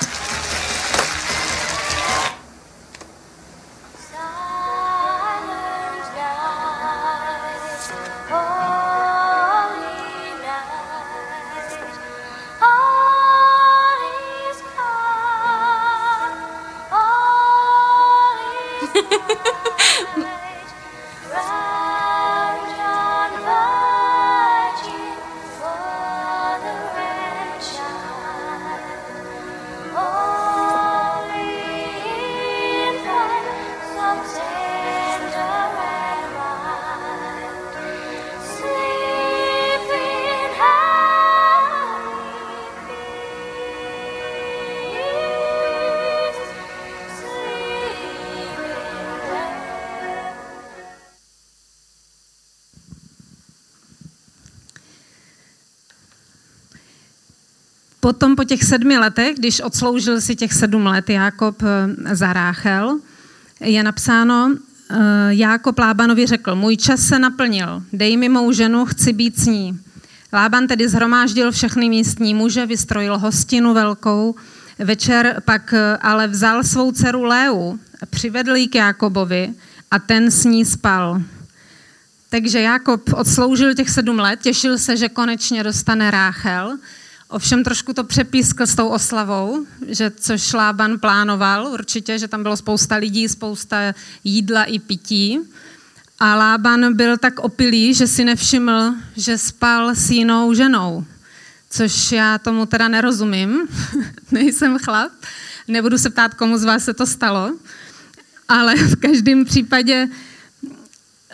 Potom 58.07 58.35
po 58.35 58.43
těch 58.43 58.63
sedmi 58.63 58.97
letech, 58.97 59.35
když 59.35 59.61
odsloužil 59.61 60.21
si 60.21 60.35
těch 60.35 60.53
sedm 60.53 60.85
let 60.85 61.09
Jákob 61.09 61.55
eh, 61.63 62.15
za 62.15 62.33
Ráchel, 62.33 62.99
je 63.59 63.83
napsáno, 63.83 64.55
eh, 64.55 64.95
Jákob 65.29 65.79
Lábanovi 65.79 66.25
řekl, 66.25 66.55
můj 66.55 66.77
čas 66.77 67.01
se 67.01 67.19
naplnil, 67.19 67.83
dej 67.93 68.17
mi 68.17 68.29
mou 68.29 68.51
ženu, 68.51 68.85
chci 68.85 69.13
být 69.13 69.39
s 69.39 69.45
ní. 69.45 69.79
Lában 70.33 70.67
tedy 70.67 70.89
zhromáždil 70.89 71.51
všechny 71.51 71.89
místní 71.89 72.33
muže, 72.33 72.65
vystrojil 72.65 73.19
hostinu 73.19 73.73
velkou, 73.73 74.35
večer 74.79 75.41
pak 75.45 75.73
eh, 75.73 75.97
ale 76.01 76.27
vzal 76.27 76.63
svou 76.63 76.91
dceru 76.91 77.23
Léu, 77.23 77.79
přivedl 78.09 78.55
ji 78.55 78.67
k 78.67 78.75
Jákobovi 78.75 79.53
a 79.91 79.99
ten 79.99 80.31
s 80.31 80.45
ní 80.45 80.65
spal. 80.65 81.21
Takže 82.29 82.61
Jákob 82.61 83.01
odsloužil 83.13 83.75
těch 83.75 83.89
sedm 83.89 84.19
let, 84.19 84.39
těšil 84.41 84.77
se, 84.77 84.97
že 84.97 85.09
konečně 85.09 85.63
dostane 85.63 86.11
Ráchel, 86.11 86.77
Ovšem 87.29 87.63
trošku 87.63 87.93
to 87.93 88.03
přepískl 88.03 88.67
s 88.67 88.75
tou 88.75 88.87
oslavou, 88.87 89.65
že 89.87 90.11
což 90.11 90.53
Lában 90.53 90.99
plánoval 90.99 91.67
určitě, 91.67 92.19
že 92.19 92.27
tam 92.27 92.43
bylo 92.43 92.57
spousta 92.57 92.95
lidí, 92.95 93.29
spousta 93.29 93.93
jídla 94.23 94.63
i 94.63 94.79
pití. 94.79 95.39
A 96.19 96.35
Lában 96.35 96.95
byl 96.95 97.17
tak 97.17 97.39
opilý, 97.39 97.93
že 97.93 98.07
si 98.07 98.25
nevšiml, 98.25 98.95
že 99.17 99.37
spal 99.37 99.95
s 99.95 100.09
jinou 100.09 100.53
ženou. 100.53 101.05
Což 101.69 102.11
já 102.11 102.37
tomu 102.37 102.65
teda 102.65 102.87
nerozumím, 102.87 103.67
nejsem 104.31 104.77
chlap, 104.79 105.11
nebudu 105.67 105.97
se 105.97 106.09
ptát, 106.09 106.33
komu 106.33 106.57
z 106.57 106.63
vás 106.63 106.83
se 106.83 106.93
to 106.93 107.05
stalo, 107.05 107.51
ale 108.47 108.75
v 108.75 108.95
každém 108.95 109.45
případě 109.45 110.07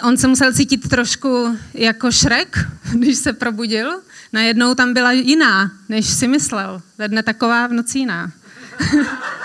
on 0.04 0.18
se 0.18 0.28
musel 0.28 0.54
cítit 0.54 0.90
trošku 0.90 1.58
jako 1.74 2.12
šrek, 2.12 2.58
když 2.94 3.18
se 3.18 3.34
probudil. 3.34 4.02
Najednou 4.34 4.76
tam 4.76 4.94
byla 4.94 5.12
jiná, 5.12 5.72
než 5.90 6.06
si 6.06 6.28
myslel. 6.28 6.82
Ve 6.98 7.08
dne 7.08 7.24
taková, 7.24 7.68
v 7.68 7.74
noci 7.74 8.00
jiná. 8.00 8.32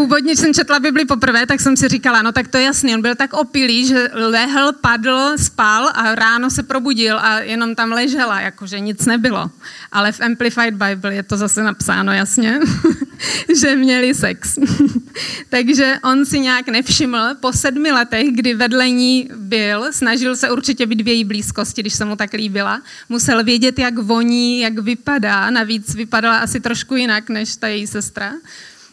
Původně 0.00 0.36
jsem 0.36 0.54
četla 0.54 0.80
Bibli 0.80 1.04
poprvé, 1.04 1.46
tak 1.46 1.60
jsem 1.60 1.76
si 1.76 1.88
říkala, 1.88 2.22
no 2.22 2.32
tak 2.32 2.48
to 2.48 2.58
je 2.58 2.64
jasný, 2.64 2.94
on 2.94 3.02
byl 3.02 3.14
tak 3.14 3.32
opilý, 3.32 3.86
že 3.86 4.08
lehl, 4.14 4.72
padl, 4.72 5.32
spal 5.36 5.90
a 5.94 6.14
ráno 6.14 6.50
se 6.50 6.62
probudil 6.62 7.18
a 7.18 7.38
jenom 7.38 7.74
tam 7.74 7.92
ležela, 7.92 8.40
jakože 8.40 8.80
nic 8.80 9.06
nebylo. 9.06 9.50
Ale 9.92 10.12
v 10.12 10.20
Amplified 10.20 10.74
Bible 10.74 11.14
je 11.14 11.22
to 11.22 11.36
zase 11.36 11.62
napsáno 11.62 12.12
jasně, 12.12 12.60
že 13.60 13.76
měli 13.76 14.14
sex. 14.14 14.58
Takže 15.48 15.96
on 16.04 16.26
si 16.26 16.40
nějak 16.40 16.68
nevšiml, 16.68 17.34
po 17.40 17.52
sedmi 17.52 17.92
letech, 17.92 18.26
kdy 18.32 18.54
vedle 18.54 18.90
ní 18.90 19.28
byl, 19.36 19.92
snažil 19.92 20.36
se 20.36 20.50
určitě 20.50 20.86
být 20.86 21.00
v 21.00 21.08
její 21.08 21.24
blízkosti, 21.24 21.82
když 21.82 21.94
se 21.94 22.04
mu 22.04 22.16
tak 22.16 22.32
líbila, 22.32 22.82
musel 23.08 23.44
vědět, 23.44 23.78
jak 23.78 23.98
voní, 23.98 24.60
jak 24.60 24.78
vypadá, 24.78 25.50
navíc 25.50 25.94
vypadala 25.94 26.36
asi 26.36 26.60
trošku 26.60 26.96
jinak, 26.96 27.28
než 27.28 27.56
ta 27.56 27.68
její 27.68 27.86
sestra, 27.86 28.32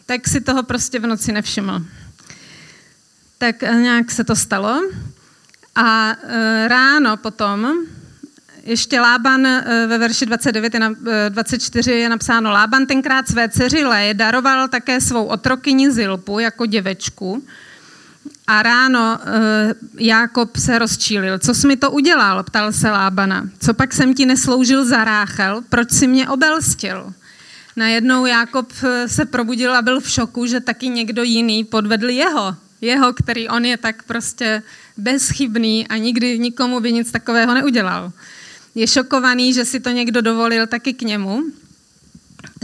tak 0.08 0.28
si 0.28 0.40
toho 0.40 0.62
prostě 0.62 0.98
v 0.98 1.06
noci 1.06 1.32
nevšiml. 1.32 1.82
Tak 3.38 3.62
eh, 3.62 3.74
nějak 3.74 4.10
se 4.10 4.24
to 4.24 4.36
stalo. 4.36 4.80
A 5.78 6.10
e, 6.10 6.68
ráno 6.68 7.16
potom, 7.16 7.72
ještě 8.64 9.00
Lában 9.00 9.46
e, 9.46 9.86
ve 9.86 9.98
verši 9.98 10.26
29 10.26 10.74
je 10.74 10.80
na, 10.80 10.90
e, 11.26 11.30
24 11.30 11.90
je 11.90 12.08
napsáno, 12.08 12.50
Lában 12.50 12.86
tenkrát 12.86 13.28
své 13.28 13.48
dceři 13.48 13.84
Lé 13.84 14.14
daroval 14.14 14.68
také 14.68 15.00
svou 15.00 15.24
otrokyni 15.24 15.90
Zilpu 15.90 16.38
jako 16.38 16.66
děvečku. 16.66 17.42
A 18.46 18.62
ráno 18.62 19.18
Jákob 19.98 20.56
se 20.56 20.78
rozčílil. 20.78 21.38
Co 21.38 21.54
jsi 21.54 21.66
mi 21.66 21.76
to 21.76 21.90
udělal? 21.90 22.42
Ptal 22.42 22.72
se 22.72 22.90
Lábana. 22.90 23.48
Co 23.58 23.74
pak 23.74 23.92
jsem 23.92 24.14
ti 24.14 24.26
nesloužil 24.26 24.84
za 24.84 25.04
Ráchel? 25.04 25.62
Proč 25.68 25.90
si 25.90 26.06
mě 26.06 26.28
obelstil? 26.28 27.12
Najednou 27.78 28.26
Jákob 28.26 28.72
eh, 28.82 29.08
se 29.08 29.24
probudil 29.24 29.76
a 29.76 29.82
byl 29.82 30.00
v 30.00 30.10
šoku, 30.10 30.46
že 30.46 30.60
taky 30.60 30.88
někdo 30.88 31.22
jiný 31.22 31.64
podvedl 31.64 32.10
jeho. 32.10 32.56
Jeho, 32.80 33.12
který 33.12 33.48
on 33.48 33.64
je 33.64 33.76
tak 33.76 34.02
prostě 34.02 34.62
bezchybný 34.96 35.88
a 35.88 35.96
nikdy 35.96 36.38
nikomu 36.38 36.80
by 36.80 36.92
nic 36.92 37.12
takového 37.12 37.54
neudělal. 37.54 38.12
Je 38.74 38.86
šokovaný, 38.86 39.54
že 39.54 39.64
si 39.64 39.80
to 39.80 39.90
někdo 39.90 40.20
dovolil 40.20 40.66
taky 40.66 40.92
k 40.92 41.02
němu. 41.02 41.42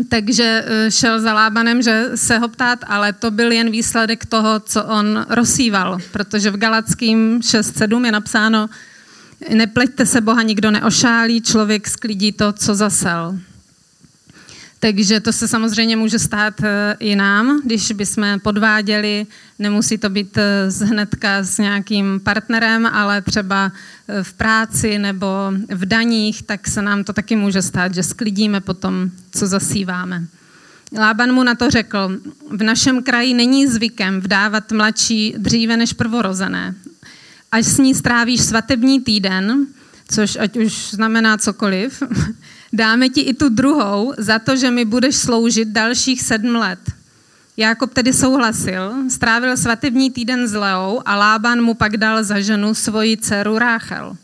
Takže 0.08 0.64
eh, 0.66 0.90
šel 0.90 1.20
za 1.20 1.34
Lábanem, 1.34 1.82
že 1.82 2.10
se 2.14 2.38
ho 2.38 2.48
ptát, 2.48 2.78
ale 2.86 3.12
to 3.12 3.30
byl 3.30 3.52
jen 3.52 3.70
výsledek 3.70 4.26
toho, 4.26 4.60
co 4.60 4.84
on 4.84 5.26
rozsíval, 5.28 5.98
protože 6.12 6.50
v 6.50 6.56
Galackým 6.56 7.38
6.7 7.38 8.04
je 8.04 8.12
napsáno, 8.12 8.68
nepleťte 9.54 10.06
se 10.06 10.20
Boha, 10.20 10.42
nikdo 10.42 10.70
neošálí, 10.70 11.40
člověk 11.40 11.88
sklidí 11.88 12.32
to, 12.32 12.52
co 12.52 12.74
zasel. 12.74 13.38
Takže 14.84 15.20
to 15.20 15.32
se 15.32 15.48
samozřejmě 15.48 15.96
může 15.96 16.18
stát 16.18 16.54
eh, 16.62 16.96
i 16.98 17.16
nám, 17.16 17.60
když 17.64 17.92
bychom 17.92 18.40
podváděli. 18.40 19.26
Nemusí 19.58 19.98
to 19.98 20.10
být 20.10 20.38
eh, 20.38 20.84
hnedka 20.84 21.42
s 21.42 21.58
nějakým 21.58 22.20
partnerem, 22.20 22.86
ale 22.86 23.22
třeba 23.22 23.72
eh, 24.08 24.22
v 24.22 24.32
práci 24.32 24.98
nebo 24.98 25.26
v 25.68 25.86
daních, 25.86 26.42
tak 26.42 26.68
se 26.68 26.82
nám 26.82 27.04
to 27.04 27.12
taky 27.12 27.36
může 27.36 27.62
stát, 27.62 27.94
že 27.94 28.02
sklidíme 28.02 28.60
potom, 28.60 29.10
co 29.30 29.46
zasíváme. 29.46 30.26
Lában 30.98 31.32
mu 31.32 31.42
na 31.42 31.54
to 31.54 31.70
řekl, 31.70 32.18
v 32.50 32.62
našem 32.62 33.02
kraji 33.02 33.34
není 33.34 33.66
zvykem 33.66 34.20
vdávat 34.20 34.72
mladší 34.72 35.34
dříve 35.38 35.76
než 35.76 35.92
prvorozené. 35.92 36.74
Až 37.52 37.66
s 37.66 37.78
ní 37.78 37.94
strávíš 37.94 38.40
svatební 38.40 39.00
týden, 39.00 39.66
což 40.08 40.36
ať 40.40 40.56
už 40.56 40.90
znamená 40.90 41.38
cokoliv, 41.38 42.02
dáme 42.74 43.08
ti 43.08 43.20
i 43.20 43.34
tu 43.34 43.48
druhou 43.48 44.14
za 44.18 44.38
to, 44.38 44.58
že 44.58 44.70
mi 44.70 44.84
budeš 44.84 45.16
sloužit 45.16 45.68
dalších 45.68 46.22
sedm 46.22 46.58
let. 46.58 46.82
Jákob 47.56 47.94
tedy 47.94 48.12
souhlasil, 48.12 49.06
strávil 49.10 49.56
svatební 49.56 50.10
týden 50.10 50.42
s 50.48 50.58
Leou 50.58 50.98
a 51.06 51.16
Lában 51.16 51.62
mu 51.62 51.74
pak 51.74 51.96
dal 51.96 52.18
za 52.24 52.42
ženu 52.42 52.74
svoji 52.74 53.16
dceru 53.16 53.58
Ráchel. 53.58 54.18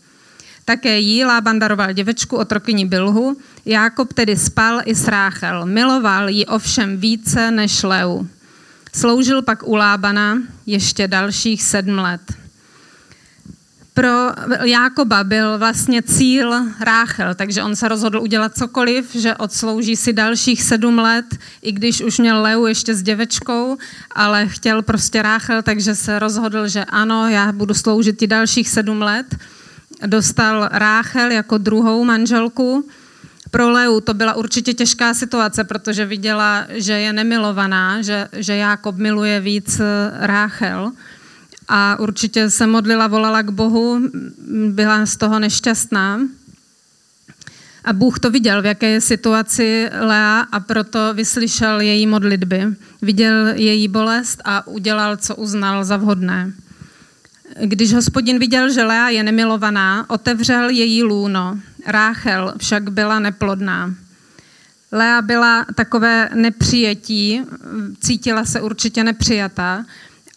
Také 0.64 0.98
jí 0.98 1.24
Lában 1.24 1.58
daroval 1.58 1.92
děvečku 1.92 2.36
otrokyni 2.36 2.84
Bilhu, 2.84 3.36
Jákob 3.64 4.12
tedy 4.12 4.36
spal 4.36 4.82
i 4.84 4.94
s 4.94 5.06
Ráchel, 5.08 5.66
miloval 5.66 6.28
ji 6.28 6.46
ovšem 6.46 6.96
více 6.96 7.50
než 7.50 7.82
Leu. 7.82 8.26
Sloužil 8.92 9.42
pak 9.42 9.62
u 9.62 9.74
Lábana 9.74 10.38
ještě 10.66 11.08
dalších 11.08 11.62
sedm 11.62 11.98
let 11.98 12.20
pro 14.00 14.32
Jákoba 14.64 15.24
byl 15.24 15.58
vlastně 15.58 16.02
cíl 16.02 16.54
Ráchel, 16.80 17.34
takže 17.34 17.62
on 17.62 17.76
se 17.76 17.88
rozhodl 17.88 18.20
udělat 18.20 18.56
cokoliv, 18.56 19.14
že 19.14 19.36
odslouží 19.36 19.96
si 19.96 20.12
dalších 20.12 20.62
sedm 20.62 20.98
let, 20.98 21.24
i 21.62 21.72
když 21.72 22.00
už 22.00 22.18
měl 22.18 22.42
Leu 22.42 22.66
ještě 22.66 22.94
s 22.94 23.02
děvečkou, 23.02 23.76
ale 24.14 24.48
chtěl 24.48 24.82
prostě 24.82 25.22
Ráchel, 25.22 25.62
takže 25.62 25.94
se 25.94 26.18
rozhodl, 26.18 26.68
že 26.68 26.84
ano, 26.84 27.28
já 27.28 27.52
budu 27.52 27.74
sloužit 27.74 28.18
ti 28.18 28.26
dalších 28.26 28.68
sedm 28.68 29.02
let. 29.02 29.26
Dostal 30.06 30.68
Ráchel 30.72 31.30
jako 31.30 31.58
druhou 31.58 32.04
manželku. 32.04 32.88
Pro 33.50 33.70
Leu 33.70 34.00
to 34.00 34.14
byla 34.14 34.34
určitě 34.34 34.74
těžká 34.74 35.14
situace, 35.14 35.64
protože 35.64 36.04
viděla, 36.06 36.64
že 36.68 36.92
je 36.92 37.12
nemilovaná, 37.12 38.02
že, 38.02 38.28
že 38.32 38.56
Jákob 38.56 38.96
miluje 38.96 39.40
víc 39.40 39.80
Ráchel 40.20 40.92
a 41.72 41.96
určitě 41.98 42.50
se 42.50 42.66
modlila, 42.66 43.06
volala 43.06 43.42
k 43.42 43.50
Bohu, 43.50 44.00
byla 44.68 45.06
z 45.06 45.16
toho 45.16 45.38
nešťastná. 45.38 46.20
A 47.84 47.92
Bůh 47.92 48.18
to 48.18 48.30
viděl, 48.30 48.62
v 48.62 48.66
jaké 48.66 48.90
je 48.90 49.00
situaci 49.00 49.88
Lea 50.00 50.40
a 50.52 50.60
proto 50.60 51.14
vyslyšel 51.14 51.80
její 51.80 52.06
modlitby. 52.06 52.66
Viděl 53.02 53.46
její 53.46 53.88
bolest 53.88 54.42
a 54.44 54.66
udělal, 54.66 55.16
co 55.16 55.36
uznal 55.36 55.84
za 55.84 55.96
vhodné. 55.96 56.52
Když 57.62 57.92
hospodin 57.92 58.38
viděl, 58.38 58.72
že 58.72 58.84
Lea 58.84 59.08
je 59.08 59.22
nemilovaná, 59.22 60.10
otevřel 60.10 60.68
její 60.68 61.02
lůno. 61.02 61.58
Ráchel 61.86 62.54
však 62.58 62.90
byla 62.90 63.18
neplodná. 63.18 63.94
Lea 64.92 65.22
byla 65.22 65.66
takové 65.74 66.28
nepřijetí, 66.34 67.42
cítila 68.00 68.44
se 68.44 68.60
určitě 68.60 69.04
nepřijatá, 69.04 69.84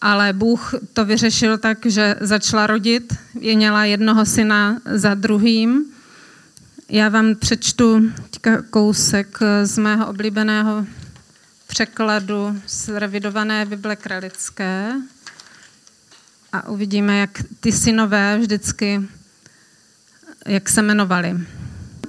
ale 0.00 0.32
Bůh 0.32 0.74
to 0.92 1.04
vyřešil 1.04 1.58
tak, 1.58 1.86
že 1.86 2.14
začala 2.20 2.66
rodit, 2.66 3.14
je 3.40 3.56
měla 3.56 3.84
jednoho 3.84 4.26
syna 4.26 4.80
za 4.84 5.14
druhým. 5.14 5.84
Já 6.88 7.08
vám 7.08 7.34
přečtu 7.34 8.12
kousek 8.70 9.38
z 9.62 9.78
mého 9.78 10.06
oblíbeného 10.06 10.86
překladu 11.66 12.60
z 12.66 12.88
revidované 12.88 13.66
Bible 13.66 13.96
Kralické 13.96 14.92
a 16.52 16.68
uvidíme, 16.68 17.18
jak 17.18 17.42
ty 17.60 17.72
synové 17.72 18.38
vždycky, 18.38 19.02
jak 20.46 20.68
se 20.68 20.80
jmenovali. 20.80 21.40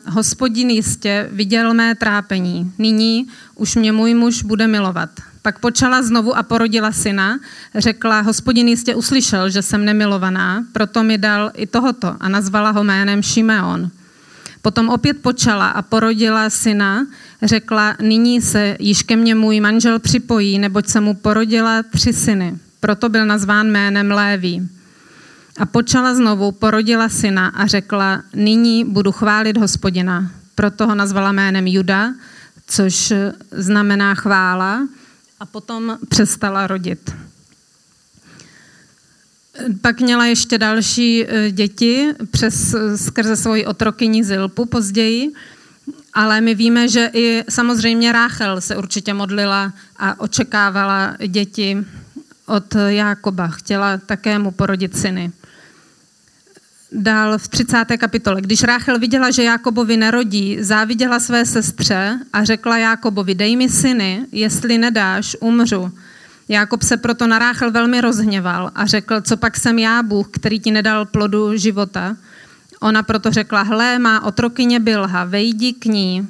Hospodin 0.05 0.69
jistě 0.69 1.29
viděl 1.31 1.73
mé 1.73 1.95
trápení. 1.95 2.73
Nyní 2.77 3.27
už 3.55 3.75
mě 3.75 3.91
můj 3.91 4.13
muž 4.13 4.43
bude 4.43 4.67
milovat. 4.67 5.09
Pak 5.45 5.61
počala 5.61 6.01
znovu 6.01 6.33
a 6.37 6.43
porodila 6.43 6.91
syna. 6.91 7.39
Řekla, 7.75 8.21
hospodin 8.21 8.67
jistě 8.67 8.95
uslyšel, 8.95 9.49
že 9.49 9.61
jsem 9.61 9.85
nemilovaná, 9.85 10.65
proto 10.71 11.03
mi 11.03 11.17
dal 11.17 11.51
i 11.53 11.67
tohoto 11.67 12.15
a 12.19 12.29
nazvala 12.29 12.71
ho 12.71 12.83
jménem 12.83 13.23
Šimeon. 13.23 13.89
Potom 14.61 14.89
opět 14.89 15.21
počala 15.21 15.67
a 15.67 15.81
porodila 15.81 16.49
syna. 16.49 17.05
Řekla, 17.41 17.95
nyní 18.01 18.41
se 18.41 18.75
již 18.79 19.03
ke 19.03 19.15
mně 19.15 19.35
můj 19.35 19.59
manžel 19.59 19.99
připojí, 19.99 20.59
neboť 20.59 20.87
se 20.87 20.99
mu 21.01 21.13
porodila 21.13 21.83
tři 21.83 22.13
syny. 22.13 22.57
Proto 22.79 23.09
byl 23.09 23.25
nazván 23.25 23.67
jménem 23.67 24.11
Léví. 24.11 24.69
A 25.59 25.65
počala 25.65 26.15
znovu, 26.15 26.51
porodila 26.51 27.09
syna 27.09 27.47
a 27.47 27.67
řekla, 27.67 28.23
nyní 28.35 28.85
budu 28.85 29.11
chválit 29.11 29.57
hospodina. 29.57 30.31
Proto 30.55 30.87
ho 30.87 30.95
nazvala 30.95 31.31
jménem 31.31 31.67
Juda, 31.67 32.13
což 32.67 33.13
znamená 33.51 34.15
chvála 34.15 34.87
a 35.45 35.47
potom 35.51 35.97
přestala 36.09 36.67
rodit. 36.67 37.15
Pak 39.81 40.01
měla 40.01 40.25
ještě 40.25 40.57
další 40.57 41.25
e, 41.25 41.51
děti 41.51 42.13
přes, 42.31 42.75
skrze 42.95 43.35
svoji 43.35 43.65
otrokyni 43.65 44.23
Zilpu 44.23 44.65
později, 44.65 45.31
ale 46.13 46.41
my 46.41 46.55
víme, 46.55 46.89
že 46.89 47.11
i 47.13 47.43
samozřejmě 47.49 48.11
Ráchel 48.11 48.61
se 48.61 48.77
určitě 48.77 49.13
modlila 49.13 49.73
a 49.97 50.19
očekávala 50.19 51.17
děti 51.27 51.77
od 52.45 52.75
Jákoba. 52.87 53.47
Chtěla 53.47 53.97
také 53.97 54.39
mu 54.39 54.51
porodit 54.51 54.97
syny 54.97 55.31
dál 56.95 57.37
v 57.37 57.47
30. 57.47 57.85
kapitole. 57.97 58.41
Když 58.41 58.63
Ráchel 58.63 58.99
viděla, 58.99 59.31
že 59.31 59.43
Jákobovi 59.43 59.97
nerodí, 59.97 60.57
záviděla 60.63 61.19
své 61.19 61.45
sestře 61.45 62.19
a 62.33 62.43
řekla 62.43 62.77
Jákobovi, 62.77 63.35
dej 63.35 63.55
mi 63.55 63.69
syny, 63.69 64.25
jestli 64.31 64.77
nedáš, 64.77 65.37
umřu. 65.39 65.91
Jákob 66.49 66.83
se 66.83 66.97
proto 66.97 67.27
na 67.27 67.39
Ráchel 67.39 67.71
velmi 67.71 68.01
rozhněval 68.01 68.71
a 68.75 68.85
řekl, 68.85 69.21
co 69.21 69.37
pak 69.37 69.57
jsem 69.57 69.79
já, 69.79 70.03
Bůh, 70.03 70.27
který 70.31 70.59
ti 70.59 70.71
nedal 70.71 71.05
plodu 71.05 71.57
života. 71.57 72.17
Ona 72.79 73.03
proto 73.03 73.31
řekla, 73.31 73.61
hle, 73.61 73.99
má 73.99 74.23
otrokyně 74.23 74.79
Bilha, 74.79 75.23
vejdi 75.23 75.73
k 75.73 75.85
ní, 75.85 76.27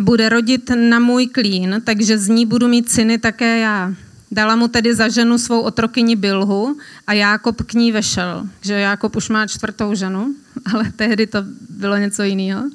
bude 0.00 0.28
rodit 0.28 0.70
na 0.76 0.98
můj 0.98 1.26
klín, 1.26 1.82
takže 1.84 2.18
z 2.18 2.28
ní 2.28 2.46
budu 2.46 2.68
mít 2.68 2.90
syny 2.90 3.18
také 3.18 3.58
já. 3.58 3.94
Dala 4.30 4.56
mu 4.56 4.68
tedy 4.68 4.94
za 4.94 5.08
ženu 5.08 5.38
svou 5.38 5.60
otrokyni 5.60 6.16
Bilhu 6.16 6.78
a 7.06 7.12
Jákob 7.12 7.62
k 7.62 7.74
ní 7.74 7.92
vešel. 7.92 8.46
Že 8.62 8.74
Jákob 8.74 9.16
už 9.16 9.28
má 9.28 9.46
čtvrtou 9.46 9.94
ženu, 9.94 10.34
ale 10.74 10.92
tehdy 10.96 11.26
to 11.26 11.38
bylo 11.70 11.96
něco 11.96 12.22
jiného. 12.22 12.70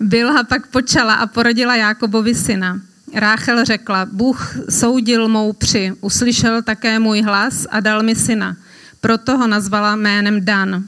Bilha 0.00 0.44
pak 0.44 0.66
počala 0.66 1.14
a 1.14 1.26
porodila 1.26 1.76
Jákobovi 1.76 2.34
syna. 2.34 2.80
Ráchel 3.14 3.64
řekla, 3.64 4.06
Bůh 4.12 4.56
soudil 4.70 5.28
mou 5.28 5.52
při, 5.52 5.92
uslyšel 6.00 6.62
také 6.62 6.98
můj 6.98 7.22
hlas 7.22 7.66
a 7.70 7.80
dal 7.80 8.02
mi 8.02 8.14
syna. 8.14 8.56
Proto 9.00 9.38
ho 9.38 9.46
nazvala 9.46 9.96
jménem 9.96 10.44
Dan. 10.44 10.84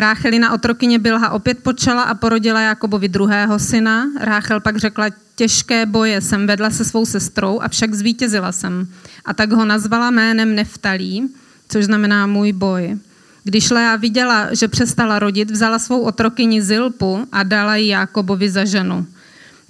Ráchelina 0.00 0.52
otrokyně 0.52 0.98
Bilha 0.98 1.30
opět 1.30 1.58
počala 1.58 2.02
a 2.02 2.14
porodila 2.14 2.60
Jakobovi 2.60 3.08
druhého 3.08 3.58
syna. 3.58 4.06
Ráchel 4.20 4.60
pak 4.60 4.76
řekla, 4.76 5.06
těžké 5.34 5.86
boje 5.86 6.20
jsem 6.20 6.46
vedla 6.46 6.70
se 6.70 6.84
svou 6.84 7.06
sestrou, 7.06 7.60
avšak 7.60 7.94
zvítězila 7.94 8.52
jsem. 8.52 8.88
A 9.24 9.34
tak 9.34 9.52
ho 9.52 9.64
nazvala 9.64 10.10
jménem 10.10 10.54
Neftalí, 10.54 11.28
což 11.68 11.84
znamená 11.84 12.26
můj 12.26 12.52
boj. 12.52 12.98
Když 13.44 13.70
Lea 13.70 13.96
viděla, 13.96 14.54
že 14.54 14.68
přestala 14.68 15.18
rodit, 15.18 15.50
vzala 15.50 15.78
svou 15.78 16.00
otrokyni 16.00 16.62
Zilpu 16.62 17.28
a 17.32 17.42
dala 17.42 17.76
ji 17.76 17.88
Jákobovi 17.88 18.50
za 18.50 18.64
ženu. 18.64 19.06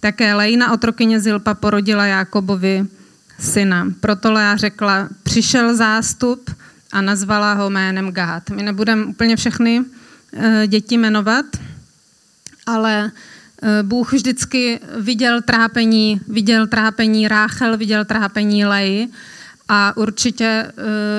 Také 0.01 0.35
Lejna 0.35 0.73
otrokyně 0.73 1.21
Zilpa 1.21 1.55
porodila 1.55 2.07
Jákobovi 2.07 2.87
syna. 3.39 3.87
Proto 4.01 4.33
Lea 4.33 4.57
řekla, 4.57 5.09
přišel 5.23 5.77
zástup 5.77 6.51
a 6.93 7.01
nazvala 7.01 7.55
ho 7.55 7.71
jménem 7.71 8.13
Gát. 8.13 8.51
My 8.51 8.63
nebudeme 8.63 9.05
úplně 9.05 9.37
všechny 9.37 9.85
děti 10.67 10.99
jmenovat, 10.99 11.47
ale 12.67 13.13
Eh, 13.63 13.83
Bůh 13.83 14.13
vždycky 14.13 14.81
viděl 14.99 15.43
trápení, 15.43 16.21
viděl 16.29 16.67
trápení 16.67 17.29
Ráchel, 17.29 17.77
viděl 17.77 18.05
trápení 18.05 18.65
Leji 18.65 19.09
a 19.69 19.97
určitě 19.97 20.45
eh, 20.45 20.73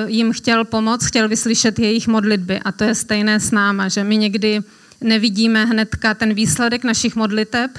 jim 0.06 0.32
chtěl 0.32 0.64
pomoct, 0.64 1.06
chtěl 1.06 1.28
vyslyšet 1.28 1.78
jejich 1.78 2.08
modlitby. 2.08 2.60
A 2.60 2.72
to 2.72 2.84
je 2.84 2.94
stejné 2.94 3.40
s 3.40 3.50
náma, 3.50 3.88
že 3.88 4.04
my 4.04 4.16
někdy 4.16 4.60
nevidíme 5.00 5.64
hnedka 5.64 6.14
ten 6.14 6.34
výsledek 6.34 6.84
našich 6.84 7.16
modliteb, 7.16 7.70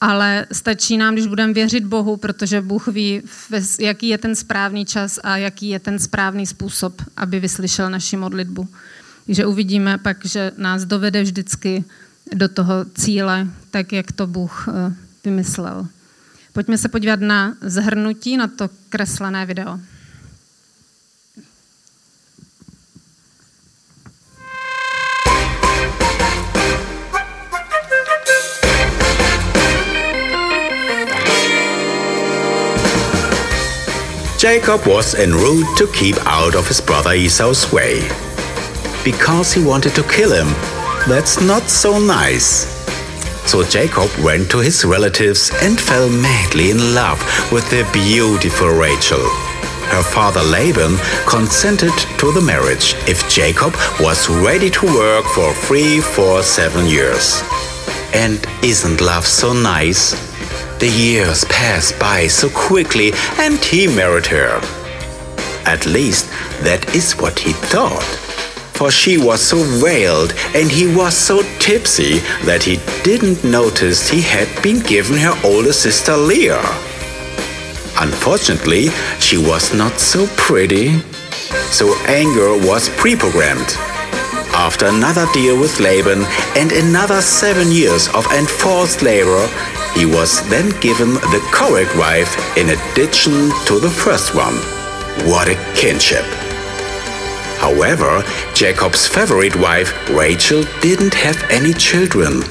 ale 0.00 0.46
stačí 0.52 0.96
nám, 0.96 1.14
když 1.14 1.26
budeme 1.26 1.52
věřit 1.52 1.84
Bohu, 1.84 2.16
protože 2.16 2.60
Bůh 2.60 2.88
ví, 2.88 3.22
jaký 3.80 4.08
je 4.08 4.18
ten 4.18 4.34
správný 4.34 4.84
čas 4.84 5.18
a 5.22 5.36
jaký 5.36 5.68
je 5.68 5.78
ten 5.78 5.98
správný 5.98 6.46
způsob, 6.46 7.02
aby 7.16 7.40
vyslyšel 7.40 7.90
naši 7.90 8.16
modlitbu. 8.16 8.68
Takže 9.30 9.46
uvidíme 9.46 9.98
pak, 9.98 10.24
že 10.24 10.52
nás 10.56 10.84
dovede 10.84 11.22
vždycky 11.22 11.84
do 12.34 12.48
toho 12.48 12.84
cíle, 12.94 13.46
tak 13.70 13.92
jak 13.92 14.12
to 14.12 14.26
Bůh 14.26 14.68
eh, 14.68 14.94
vymyslel. 15.24 15.86
Pojďme 16.52 16.78
se 16.78 16.88
podívat 16.88 17.20
na 17.20 17.54
zhrnutí, 17.60 18.36
na 18.36 18.46
to 18.46 18.68
kreslené 18.88 19.46
video. 19.46 19.80
Jacob 34.42 34.86
was 34.86 35.14
en 35.14 35.32
route 35.32 35.78
to 35.78 35.86
keep 35.86 36.16
out 36.26 36.54
of 36.54 36.68
his 36.68 36.80
brother 36.80 37.12
Esau's 37.12 37.72
way. 37.72 38.29
Because 39.04 39.52
he 39.52 39.64
wanted 39.64 39.94
to 39.94 40.02
kill 40.02 40.32
him. 40.32 40.48
That's 41.08 41.40
not 41.40 41.68
so 41.68 41.98
nice. 41.98 42.68
So 43.50 43.64
Jacob 43.64 44.10
went 44.22 44.50
to 44.50 44.58
his 44.58 44.84
relatives 44.84 45.50
and 45.62 45.80
fell 45.80 46.08
madly 46.08 46.70
in 46.70 46.94
love 46.94 47.18
with 47.50 47.68
the 47.70 47.88
beautiful 47.92 48.68
Rachel. 48.68 49.26
Her 49.90 50.02
father 50.04 50.42
Laban 50.42 50.96
consented 51.26 51.92
to 52.18 52.30
the 52.32 52.40
marriage 52.40 52.94
if 53.08 53.28
Jacob 53.28 53.74
was 53.98 54.28
ready 54.28 54.70
to 54.70 54.86
work 54.86 55.24
for 55.24 55.52
free 55.52 56.00
for 56.00 56.42
seven 56.42 56.86
years. 56.86 57.42
And 58.14 58.38
isn't 58.62 59.00
love 59.00 59.26
so 59.26 59.52
nice? 59.52 60.12
The 60.78 60.88
years 60.88 61.44
passed 61.46 61.98
by 61.98 62.28
so 62.28 62.48
quickly 62.50 63.12
and 63.38 63.58
he 63.64 63.88
married 63.88 64.26
her. 64.26 64.60
At 65.66 65.86
least 65.86 66.30
that 66.62 66.94
is 66.94 67.16
what 67.16 67.38
he 67.38 67.52
thought. 67.52 68.29
For 68.80 68.90
she 68.90 69.18
was 69.18 69.42
so 69.42 69.58
veiled 69.58 70.32
and 70.54 70.70
he 70.70 70.86
was 70.86 71.14
so 71.14 71.42
tipsy 71.58 72.20
that 72.46 72.62
he 72.62 72.78
didn't 73.04 73.44
notice 73.44 74.08
he 74.08 74.22
had 74.22 74.48
been 74.62 74.80
given 74.80 75.18
her 75.18 75.38
older 75.44 75.74
sister 75.74 76.16
Leah. 76.16 76.64
Unfortunately, 78.00 78.88
she 79.18 79.36
was 79.36 79.74
not 79.74 80.00
so 80.00 80.26
pretty, 80.38 80.98
so 81.68 81.94
anger 82.06 82.56
was 82.56 82.88
pre 82.96 83.14
programmed. 83.14 83.68
After 84.56 84.86
another 84.86 85.26
deal 85.34 85.60
with 85.60 85.78
Laban 85.78 86.24
and 86.56 86.72
another 86.72 87.20
seven 87.20 87.70
years 87.70 88.08
of 88.14 88.24
enforced 88.32 89.02
labor, 89.02 89.46
he 89.92 90.06
was 90.06 90.40
then 90.48 90.70
given 90.80 91.12
the 91.28 91.46
correct 91.52 91.94
wife 91.98 92.32
in 92.56 92.70
addition 92.70 93.52
to 93.66 93.78
the 93.78 93.90
first 93.90 94.34
one. 94.34 94.56
What 95.28 95.48
a 95.48 95.56
kinship! 95.76 96.24
However, 97.60 98.24
Jacob's 98.54 99.06
favorite 99.06 99.54
wife, 99.56 99.92
Rachel, 100.08 100.64
didn't 100.80 101.14
have 101.14 101.38
any 101.50 101.74
children. 101.74 102.42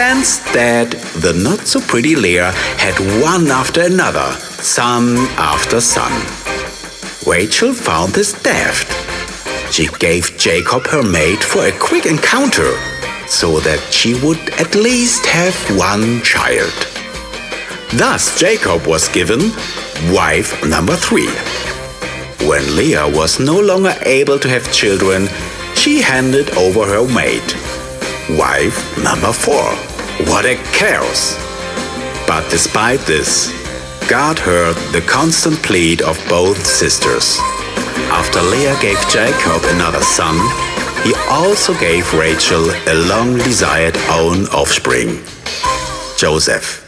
Instead, 0.00 0.92
the 1.22 1.32
not 1.36 1.60
so 1.66 1.80
pretty 1.80 2.16
Leah 2.16 2.52
had 2.78 2.94
one 3.22 3.46
after 3.50 3.82
another, 3.82 4.32
son 4.62 5.18
after 5.36 5.80
son. 5.80 6.12
Rachel 7.26 7.74
found 7.74 8.14
this 8.14 8.32
daft. 8.42 8.88
She 9.72 9.88
gave 9.98 10.36
Jacob 10.38 10.86
her 10.86 11.02
maid 11.02 11.42
for 11.44 11.66
a 11.66 11.78
quick 11.78 12.06
encounter 12.06 12.72
so 13.28 13.60
that 13.60 13.80
she 13.90 14.14
would 14.24 14.40
at 14.60 14.74
least 14.74 15.26
have 15.26 15.54
one 15.78 16.22
child. 16.22 16.72
Thus, 17.92 18.38
Jacob 18.38 18.86
was 18.86 19.08
given 19.08 19.52
wife 20.12 20.64
number 20.66 20.96
three. 20.96 21.28
When 22.46 22.76
Leah 22.76 23.08
was 23.08 23.40
no 23.40 23.58
longer 23.58 23.94
able 24.02 24.38
to 24.38 24.48
have 24.50 24.70
children, 24.70 25.28
she 25.74 26.02
handed 26.02 26.50
over 26.58 26.84
her 26.86 27.08
mate. 27.08 27.56
Wife 28.38 28.76
number 29.02 29.32
four. 29.32 29.64
What 30.28 30.44
a 30.44 30.56
chaos! 30.72 31.36
But 32.26 32.48
despite 32.50 33.00
this, 33.00 33.50
God 34.08 34.38
heard 34.38 34.76
the 34.92 35.00
constant 35.08 35.56
plead 35.62 36.02
of 36.02 36.22
both 36.28 36.66
sisters. 36.66 37.38
After 38.12 38.42
Leah 38.42 38.78
gave 38.78 39.00
Jacob 39.08 39.62
another 39.74 40.02
son, 40.02 40.36
he 41.02 41.14
also 41.30 41.72
gave 41.80 42.12
Rachel 42.12 42.70
a 42.86 42.94
long 43.08 43.38
desired 43.38 43.96
own 44.10 44.46
offspring, 44.48 45.24
Joseph. 46.18 46.83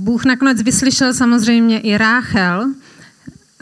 Bůh 0.00 0.24
nakonec 0.24 0.62
vyslyšel 0.62 1.14
samozřejmě 1.14 1.80
i 1.80 1.98
Ráchel. 1.98 2.72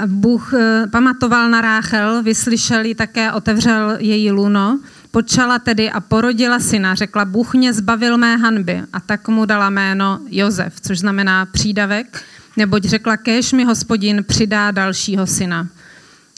Bůh 0.06 0.54
eh, 0.54 0.86
pamatoval 0.90 1.50
na 1.50 1.60
Ráchel, 1.60 2.22
vyslyšel 2.22 2.84
ji 2.84 2.94
také, 2.94 3.32
otevřel 3.32 3.96
její 3.98 4.30
luno. 4.30 4.80
Počala 5.10 5.58
tedy 5.58 5.90
a 5.90 6.00
porodila 6.00 6.60
syna. 6.60 6.94
Řekla, 6.94 7.24
Bůh 7.24 7.54
mě 7.54 7.72
zbavil 7.72 8.18
mé 8.18 8.36
hanby. 8.36 8.82
A 8.92 9.00
tak 9.00 9.28
mu 9.28 9.44
dala 9.44 9.70
jméno 9.70 10.20
Jozef, 10.30 10.80
což 10.80 10.98
znamená 10.98 11.46
přídavek. 11.46 12.22
Neboť 12.56 12.84
řekla, 12.84 13.16
kéž 13.16 13.52
mi 13.52 13.64
hospodin 13.64 14.24
přidá 14.24 14.70
dalšího 14.70 15.26
syna. 15.26 15.68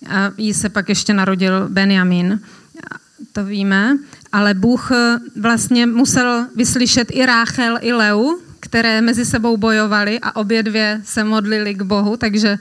A 0.09 0.31
jí 0.37 0.55
se 0.55 0.69
pak 0.69 0.89
ještě 0.89 1.15
narodil 1.15 1.69
Benjamin. 1.69 2.41
To 3.33 3.45
víme. 3.45 3.99
Ale 4.33 4.55
Bůh 4.55 4.91
eh, 4.93 5.19
vlastně 5.41 5.87
musel 5.87 6.47
vyslyšet 6.57 7.09
i 7.13 7.27
Ráchel, 7.27 7.79
i 7.81 7.93
Leu, 7.93 8.50
které 8.61 9.01
mezi 9.01 9.25
sebou 9.25 9.57
bojovali 9.57 10.19
a 10.23 10.37
obě 10.37 10.63
dvě 10.63 11.01
se 11.05 11.25
modlili 11.25 11.75
k 11.75 11.83
Bohu, 11.83 12.17
takže 12.17 12.59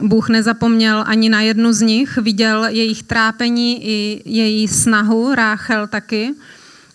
Bůh 0.00 0.28
nezapomněl 0.28 1.04
ani 1.06 1.28
na 1.28 1.40
jednu 1.40 1.72
z 1.72 1.80
nich, 1.80 2.16
viděl 2.16 2.64
jejich 2.64 3.02
trápení 3.02 3.86
i 3.86 4.22
její 4.24 4.68
snahu, 4.68 5.34
Ráchel 5.34 5.86
taky. 5.86 6.34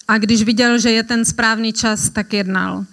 A 0.08 0.18
když 0.18 0.44
viděl, 0.44 0.80
že 0.80 0.92
je 0.92 1.04
ten 1.04 1.26
správný 1.26 1.74
čas, 1.74 2.10
tak 2.10 2.34
jednal. 2.34 2.86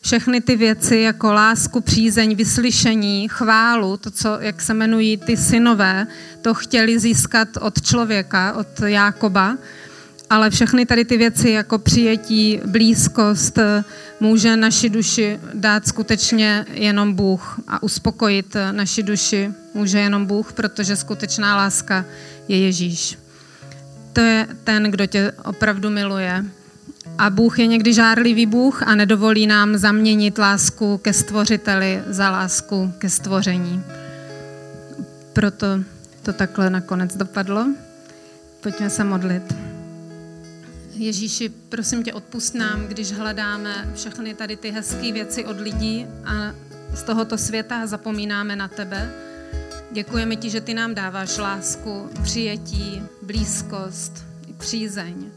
Všechny 0.00 0.40
ty 0.40 0.56
věci 0.56 0.96
jako 0.96 1.32
lásku, 1.32 1.80
přízeň, 1.80 2.34
vyslyšení, 2.34 3.28
chválu, 3.28 3.96
to, 3.96 4.10
co, 4.10 4.36
jak 4.40 4.60
se 4.60 4.72
jmenují 4.72 5.16
ty 5.16 5.36
synové, 5.36 6.06
to 6.42 6.54
chtěli 6.54 6.98
získat 6.98 7.48
od 7.60 7.82
člověka, 7.82 8.52
od 8.52 8.80
Jákoba, 8.80 9.56
ale 10.30 10.50
všechny 10.50 10.86
tady 10.86 11.04
ty 11.04 11.16
věci 11.16 11.50
jako 11.50 11.78
přijetí, 11.78 12.60
blízkost, 12.66 13.58
může 14.20 14.56
naši 14.56 14.88
duši 14.88 15.40
dát 15.54 15.86
skutečně 15.86 16.66
jenom 16.72 17.14
Bůh 17.14 17.60
a 17.68 17.82
uspokojit 17.82 18.56
naši 18.72 19.02
duši 19.02 19.50
může 19.74 19.98
jenom 19.98 20.26
Bůh, 20.26 20.52
protože 20.52 20.96
skutečná 20.96 21.56
láska 21.56 22.04
je 22.48 22.58
Ježíš. 22.58 23.18
To 24.12 24.20
je 24.20 24.48
ten, 24.64 24.82
kdo 24.82 25.06
tě 25.06 25.32
opravdu 25.44 25.90
miluje. 25.90 26.44
A 27.18 27.30
Bůh 27.30 27.58
je 27.58 27.66
někdy 27.66 27.94
žárlivý 27.94 28.46
Bůh 28.46 28.82
a 28.82 28.94
nedovolí 28.94 29.46
nám 29.46 29.76
zaměnit 29.76 30.38
lásku 30.38 30.98
ke 30.98 31.12
stvořiteli 31.12 32.02
za 32.06 32.30
lásku 32.30 32.92
ke 32.98 33.10
stvoření. 33.10 33.82
Proto 35.32 35.66
to 36.22 36.32
takhle 36.32 36.70
nakonec 36.70 37.16
dopadlo. 37.16 37.66
Pojďme 38.60 38.90
se 38.90 39.04
modlit. 39.04 39.67
Ježíši, 40.98 41.48
prosím 41.48 42.02
tě, 42.02 42.12
odpust 42.12 42.54
nám, 42.54 42.86
když 42.86 43.12
hledáme 43.12 43.92
všechny 43.94 44.34
tady 44.34 44.56
ty 44.56 44.70
hezké 44.70 45.12
věci 45.12 45.44
od 45.44 45.60
lidí 45.60 46.06
a 46.24 46.54
z 46.94 47.02
tohoto 47.02 47.38
světa 47.38 47.86
zapomínáme 47.86 48.56
na 48.56 48.68
tebe. 48.68 49.12
Děkujeme 49.92 50.36
ti, 50.36 50.50
že 50.50 50.60
ty 50.60 50.74
nám 50.74 50.94
dáváš 50.94 51.38
lásku, 51.38 52.10
přijetí, 52.22 53.02
blízkost, 53.22 54.12
přízeň. 54.58 55.30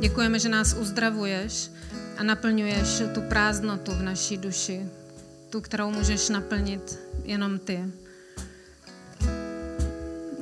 Děkujeme, 0.00 0.38
že 0.38 0.48
nás 0.48 0.76
uzdravuješ 0.80 1.70
a 2.18 2.22
naplňuješ 2.22 3.02
tu 3.14 3.20
prázdnotu 3.20 3.92
v 3.92 4.02
naší 4.02 4.36
duši, 4.36 4.86
tu, 5.50 5.60
kterou 5.60 5.90
můžeš 5.90 6.28
naplnit 6.28 6.98
jenom 7.24 7.58
ty. 7.58 7.84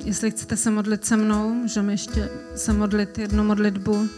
Jestli 0.05 0.31
chcete 0.31 0.57
se 0.57 0.71
modlit 0.71 1.05
se 1.05 1.17
mnou, 1.17 1.49
můžeme 1.49 1.93
ještě 1.93 2.29
se 2.55 2.73
modlit 2.73 3.17
jednu 3.17 3.43
modlitbu. 3.43 4.09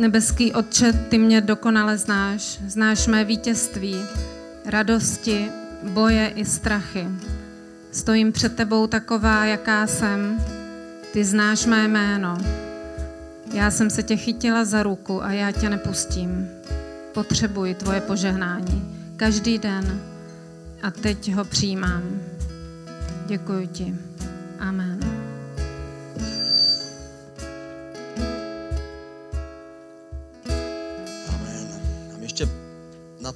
Nebeský 0.00 0.52
Otče, 0.52 0.92
ty 0.92 1.18
mě 1.18 1.40
dokonale 1.40 1.98
znáš. 1.98 2.58
Znáš 2.66 3.06
mé 3.06 3.24
vítězství, 3.24 3.96
radosti, 4.66 5.50
boje 5.82 6.28
i 6.28 6.44
strachy. 6.44 7.06
Stojím 7.92 8.32
před 8.32 8.56
tebou 8.56 8.86
taková, 8.86 9.44
jaká 9.44 9.86
jsem. 9.86 10.44
Ty 11.12 11.24
znáš 11.24 11.66
mé 11.66 11.88
jméno. 11.88 12.38
Já 13.52 13.70
jsem 13.70 13.90
se 13.90 14.02
tě 14.02 14.16
chytila 14.16 14.64
za 14.64 14.82
ruku 14.82 15.24
a 15.24 15.32
já 15.32 15.52
tě 15.52 15.70
nepustím. 15.70 16.48
Potřebuji 17.14 17.74
tvoje 17.74 18.00
požehnání. 18.00 18.96
Každý 19.16 19.58
den. 19.58 20.00
A 20.82 20.90
teď 20.90 21.34
ho 21.34 21.44
přijímám. 21.44 22.02
Děkuji 23.26 23.66
ti. 23.66 23.94
Amen. 24.58 24.99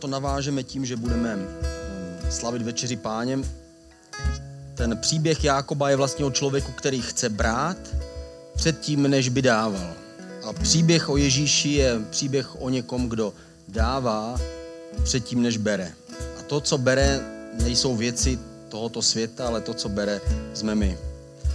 To 0.05 0.09
navážeme 0.09 0.63
tím, 0.63 0.87
že 0.87 0.97
budeme 0.97 1.37
mm, 1.37 1.47
slavit 2.31 2.63
večeři 2.63 2.97
páněm. 2.97 3.45
Ten 4.75 4.99
příběh 4.99 5.45
Jákoba 5.45 5.91
je 5.91 5.97
vlastně 5.97 6.25
o 6.25 6.31
člověku, 6.31 6.73
který 6.73 7.01
chce 7.03 7.29
brát 7.29 7.77
předtím, 8.57 9.03
než 9.03 9.29
by 9.29 9.43
dával. 9.43 9.95
A 10.45 10.53
příběh 10.53 11.09
o 11.09 11.17
Ježíši 11.17 11.69
je 11.69 12.01
příběh 12.11 12.61
o 12.61 12.69
někom, 12.69 13.09
kdo 13.09 13.33
dává 13.69 14.41
předtím, 15.05 15.43
než 15.43 15.57
bere. 15.57 15.93
A 16.39 16.43
to, 16.43 16.61
co 16.61 16.79
bere, 16.79 17.21
nejsou 17.63 17.97
věci 17.97 18.39
tohoto 18.69 19.03
světa, 19.03 19.47
ale 19.47 19.61
to, 19.61 19.75
co 19.75 19.89
bere, 19.89 20.21
jsme 20.55 20.75
my. 20.75 20.99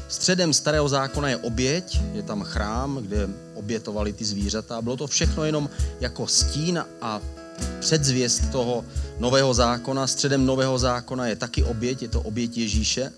Středem 0.07 0.53
starého 0.53 0.89
zákona 0.89 1.29
je 1.29 1.37
oběť, 1.37 2.01
je 2.13 2.23
tam 2.23 2.43
chrám, 2.43 2.97
kde 2.97 3.29
obětovali 3.53 4.13
ty 4.13 4.25
zvířata. 4.25 4.81
Bylo 4.81 4.97
to 4.97 5.07
všechno 5.07 5.45
jenom 5.45 5.69
jako 5.99 6.27
stín 6.27 6.85
a 7.01 7.21
předzvěst 7.79 8.51
toho 8.51 8.85
nového 9.19 9.53
zákona. 9.53 10.07
Středem 10.07 10.45
nového 10.45 10.79
zákona 10.79 11.27
je 11.27 11.35
taky 11.35 11.63
oběť, 11.63 12.01
je 12.01 12.07
to 12.07 12.21
oběť 12.21 12.57
Ježíše. 12.57 13.11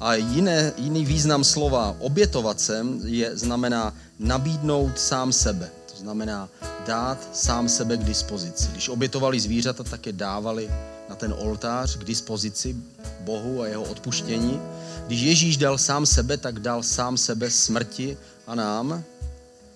A 0.00 0.14
jiné, 0.14 0.72
jiný 0.76 1.04
význam 1.04 1.44
slova 1.44 1.96
obětovat 1.98 2.60
se 2.60 2.86
je, 3.04 3.36
znamená 3.36 3.94
nabídnout 4.18 4.98
sám 4.98 5.32
sebe. 5.32 5.70
To 5.92 5.96
znamená 6.00 6.48
dát 6.86 7.28
sám 7.32 7.68
sebe 7.68 7.96
k 7.96 8.04
dispozici. 8.04 8.68
Když 8.72 8.88
obětovali 8.88 9.40
zvířata, 9.40 9.84
tak 9.84 10.06
je 10.06 10.12
dávali 10.12 10.70
na 11.08 11.14
ten 11.14 11.34
oltář 11.38 11.96
k 11.96 12.04
dispozici 12.04 12.76
Bohu 13.20 13.62
a 13.62 13.66
jeho 13.66 13.82
odpuštění. 13.82 14.60
Když 15.06 15.20
Ježíš 15.20 15.56
dal 15.56 15.78
sám 15.78 16.06
sebe, 16.06 16.36
tak 16.36 16.58
dal 16.58 16.82
sám 16.82 17.16
sebe 17.16 17.50
smrti 17.50 18.16
a 18.46 18.54
nám. 18.54 19.04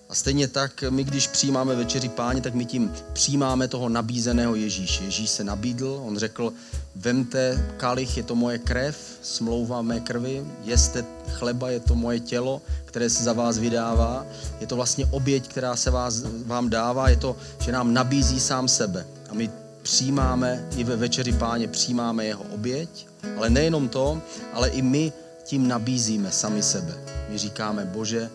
A 0.09 0.15
stejně 0.15 0.47
tak 0.47 0.83
my, 0.89 1.03
když 1.03 1.27
přijímáme 1.27 1.75
večeři 1.75 2.09
páně, 2.09 2.41
tak 2.41 2.53
my 2.53 2.65
tím 2.65 2.93
přijímáme 3.13 3.67
toho 3.67 3.89
nabízeného 3.89 4.55
Ježíše. 4.55 5.03
Ježíš 5.03 5.29
se 5.29 5.43
nabídl, 5.43 6.01
on 6.05 6.17
řekl, 6.17 6.53
vemte 6.95 7.73
kalich, 7.77 8.17
je 8.17 8.23
to 8.23 8.35
moje 8.35 8.57
krev, 8.57 9.19
smlouva 9.21 9.81
mé 9.81 9.99
krvi, 9.99 10.45
jeste 10.63 11.05
chleba, 11.29 11.69
je 11.69 11.79
to 11.79 11.95
moje 11.95 12.19
tělo, 12.19 12.61
které 12.85 13.09
se 13.09 13.23
za 13.23 13.33
vás 13.33 13.57
vydává. 13.57 14.25
Je 14.59 14.67
to 14.67 14.75
vlastně 14.75 15.05
oběť, 15.05 15.47
která 15.47 15.75
se 15.75 15.91
vás, 15.91 16.23
vám 16.45 16.69
dává, 16.69 17.09
je 17.09 17.17
to, 17.17 17.35
že 17.59 17.71
nám 17.71 17.93
nabízí 17.93 18.39
sám 18.39 18.67
sebe. 18.67 19.05
A 19.29 19.33
my 19.33 19.49
přijímáme, 19.81 20.67
i 20.77 20.83
ve 20.83 20.95
večeři 20.95 21.33
páně 21.33 21.67
přijímáme 21.67 22.25
jeho 22.25 22.43
oběť, 22.43 23.07
ale 23.37 23.49
nejenom 23.49 23.89
to, 23.89 24.21
ale 24.53 24.69
i 24.69 24.81
my 24.81 25.13
tím 25.43 25.67
nabízíme 25.67 26.31
sami 26.31 26.63
sebe. 26.63 26.93
My 27.29 27.37
říkáme, 27.37 27.85
Bože, 27.85 28.29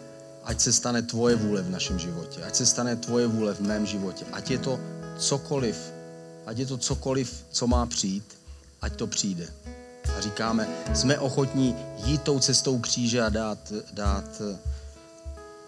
ať 0.44 0.60
se 0.60 0.72
stane 0.72 1.02
tvoje 1.02 1.36
vůle 1.36 1.62
v 1.62 1.70
našem 1.70 1.98
životě, 1.98 2.42
ať 2.42 2.54
se 2.54 2.66
stane 2.66 2.96
tvoje 2.96 3.26
vůle 3.26 3.54
v 3.54 3.60
mém 3.60 3.86
životě, 3.86 4.24
ať 4.32 4.50
je 4.50 4.58
to 4.58 4.80
cokoliv, 5.18 5.76
ať 6.46 6.58
je 6.58 6.66
to 6.66 6.78
cokoliv, 6.78 7.44
co 7.50 7.66
má 7.66 7.86
přijít, 7.86 8.24
ať 8.82 8.96
to 8.96 9.06
přijde. 9.06 9.48
A 10.18 10.20
říkáme, 10.20 10.68
jsme 10.94 11.18
ochotní 11.18 11.76
jít 12.04 12.22
tou 12.22 12.38
cestou 12.38 12.78
kříže 12.78 13.22
a 13.22 13.28
dát, 13.28 13.72
dát 13.92 14.42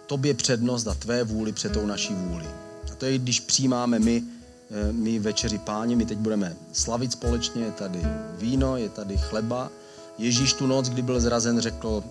tobě 0.07 0.35
přednost 0.35 0.87
a 0.87 0.95
tvé 0.95 1.25
vůli 1.25 1.53
před 1.53 1.73
tou 1.73 1.87
naší 1.87 2.15
vůli. 2.15 2.47
A 2.93 2.95
to 2.95 3.07
je, 3.07 3.19
když 3.19 3.41
přijímáme 3.41 3.99
my, 3.99 4.23
eh, 4.71 4.93
my 4.93 5.19
večeři 5.19 5.59
páně, 5.59 5.97
my 5.97 6.07
teď 6.07 6.19
budeme 6.19 6.57
slavit 6.73 7.12
společně, 7.12 7.65
je 7.65 7.71
tady 7.71 8.03
víno, 8.39 8.77
je 8.77 8.89
tady 8.89 9.17
chleba. 9.17 9.71
Ježíš 10.19 10.53
tu 10.53 10.67
noc, 10.67 10.89
kdy 10.89 11.03
byl 11.03 11.21
zrazen, 11.21 11.61
řekl, 11.61 12.05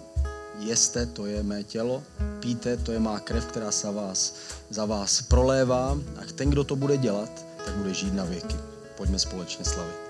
jeste, 0.60 1.06
to 1.06 1.26
je 1.26 1.44
mé 1.44 1.64
tělo, 1.64 2.04
píte, 2.40 2.78
to 2.78 2.92
je 2.92 3.00
má 3.00 3.20
krev, 3.20 3.46
která 3.46 3.72
se 3.72 3.92
vás, 3.92 4.36
za 4.70 4.86
vás 4.86 5.22
prolévá 5.22 5.98
a 6.18 6.22
ten, 6.36 6.50
kdo 6.50 6.64
to 6.64 6.76
bude 6.76 6.98
dělat, 6.98 7.46
tak 7.66 7.76
bude 7.76 7.94
žít 7.94 8.14
na 8.14 8.26
věky. 8.26 8.56
Pojďme 8.98 9.20
společně 9.20 9.66
slavit. 9.66 10.05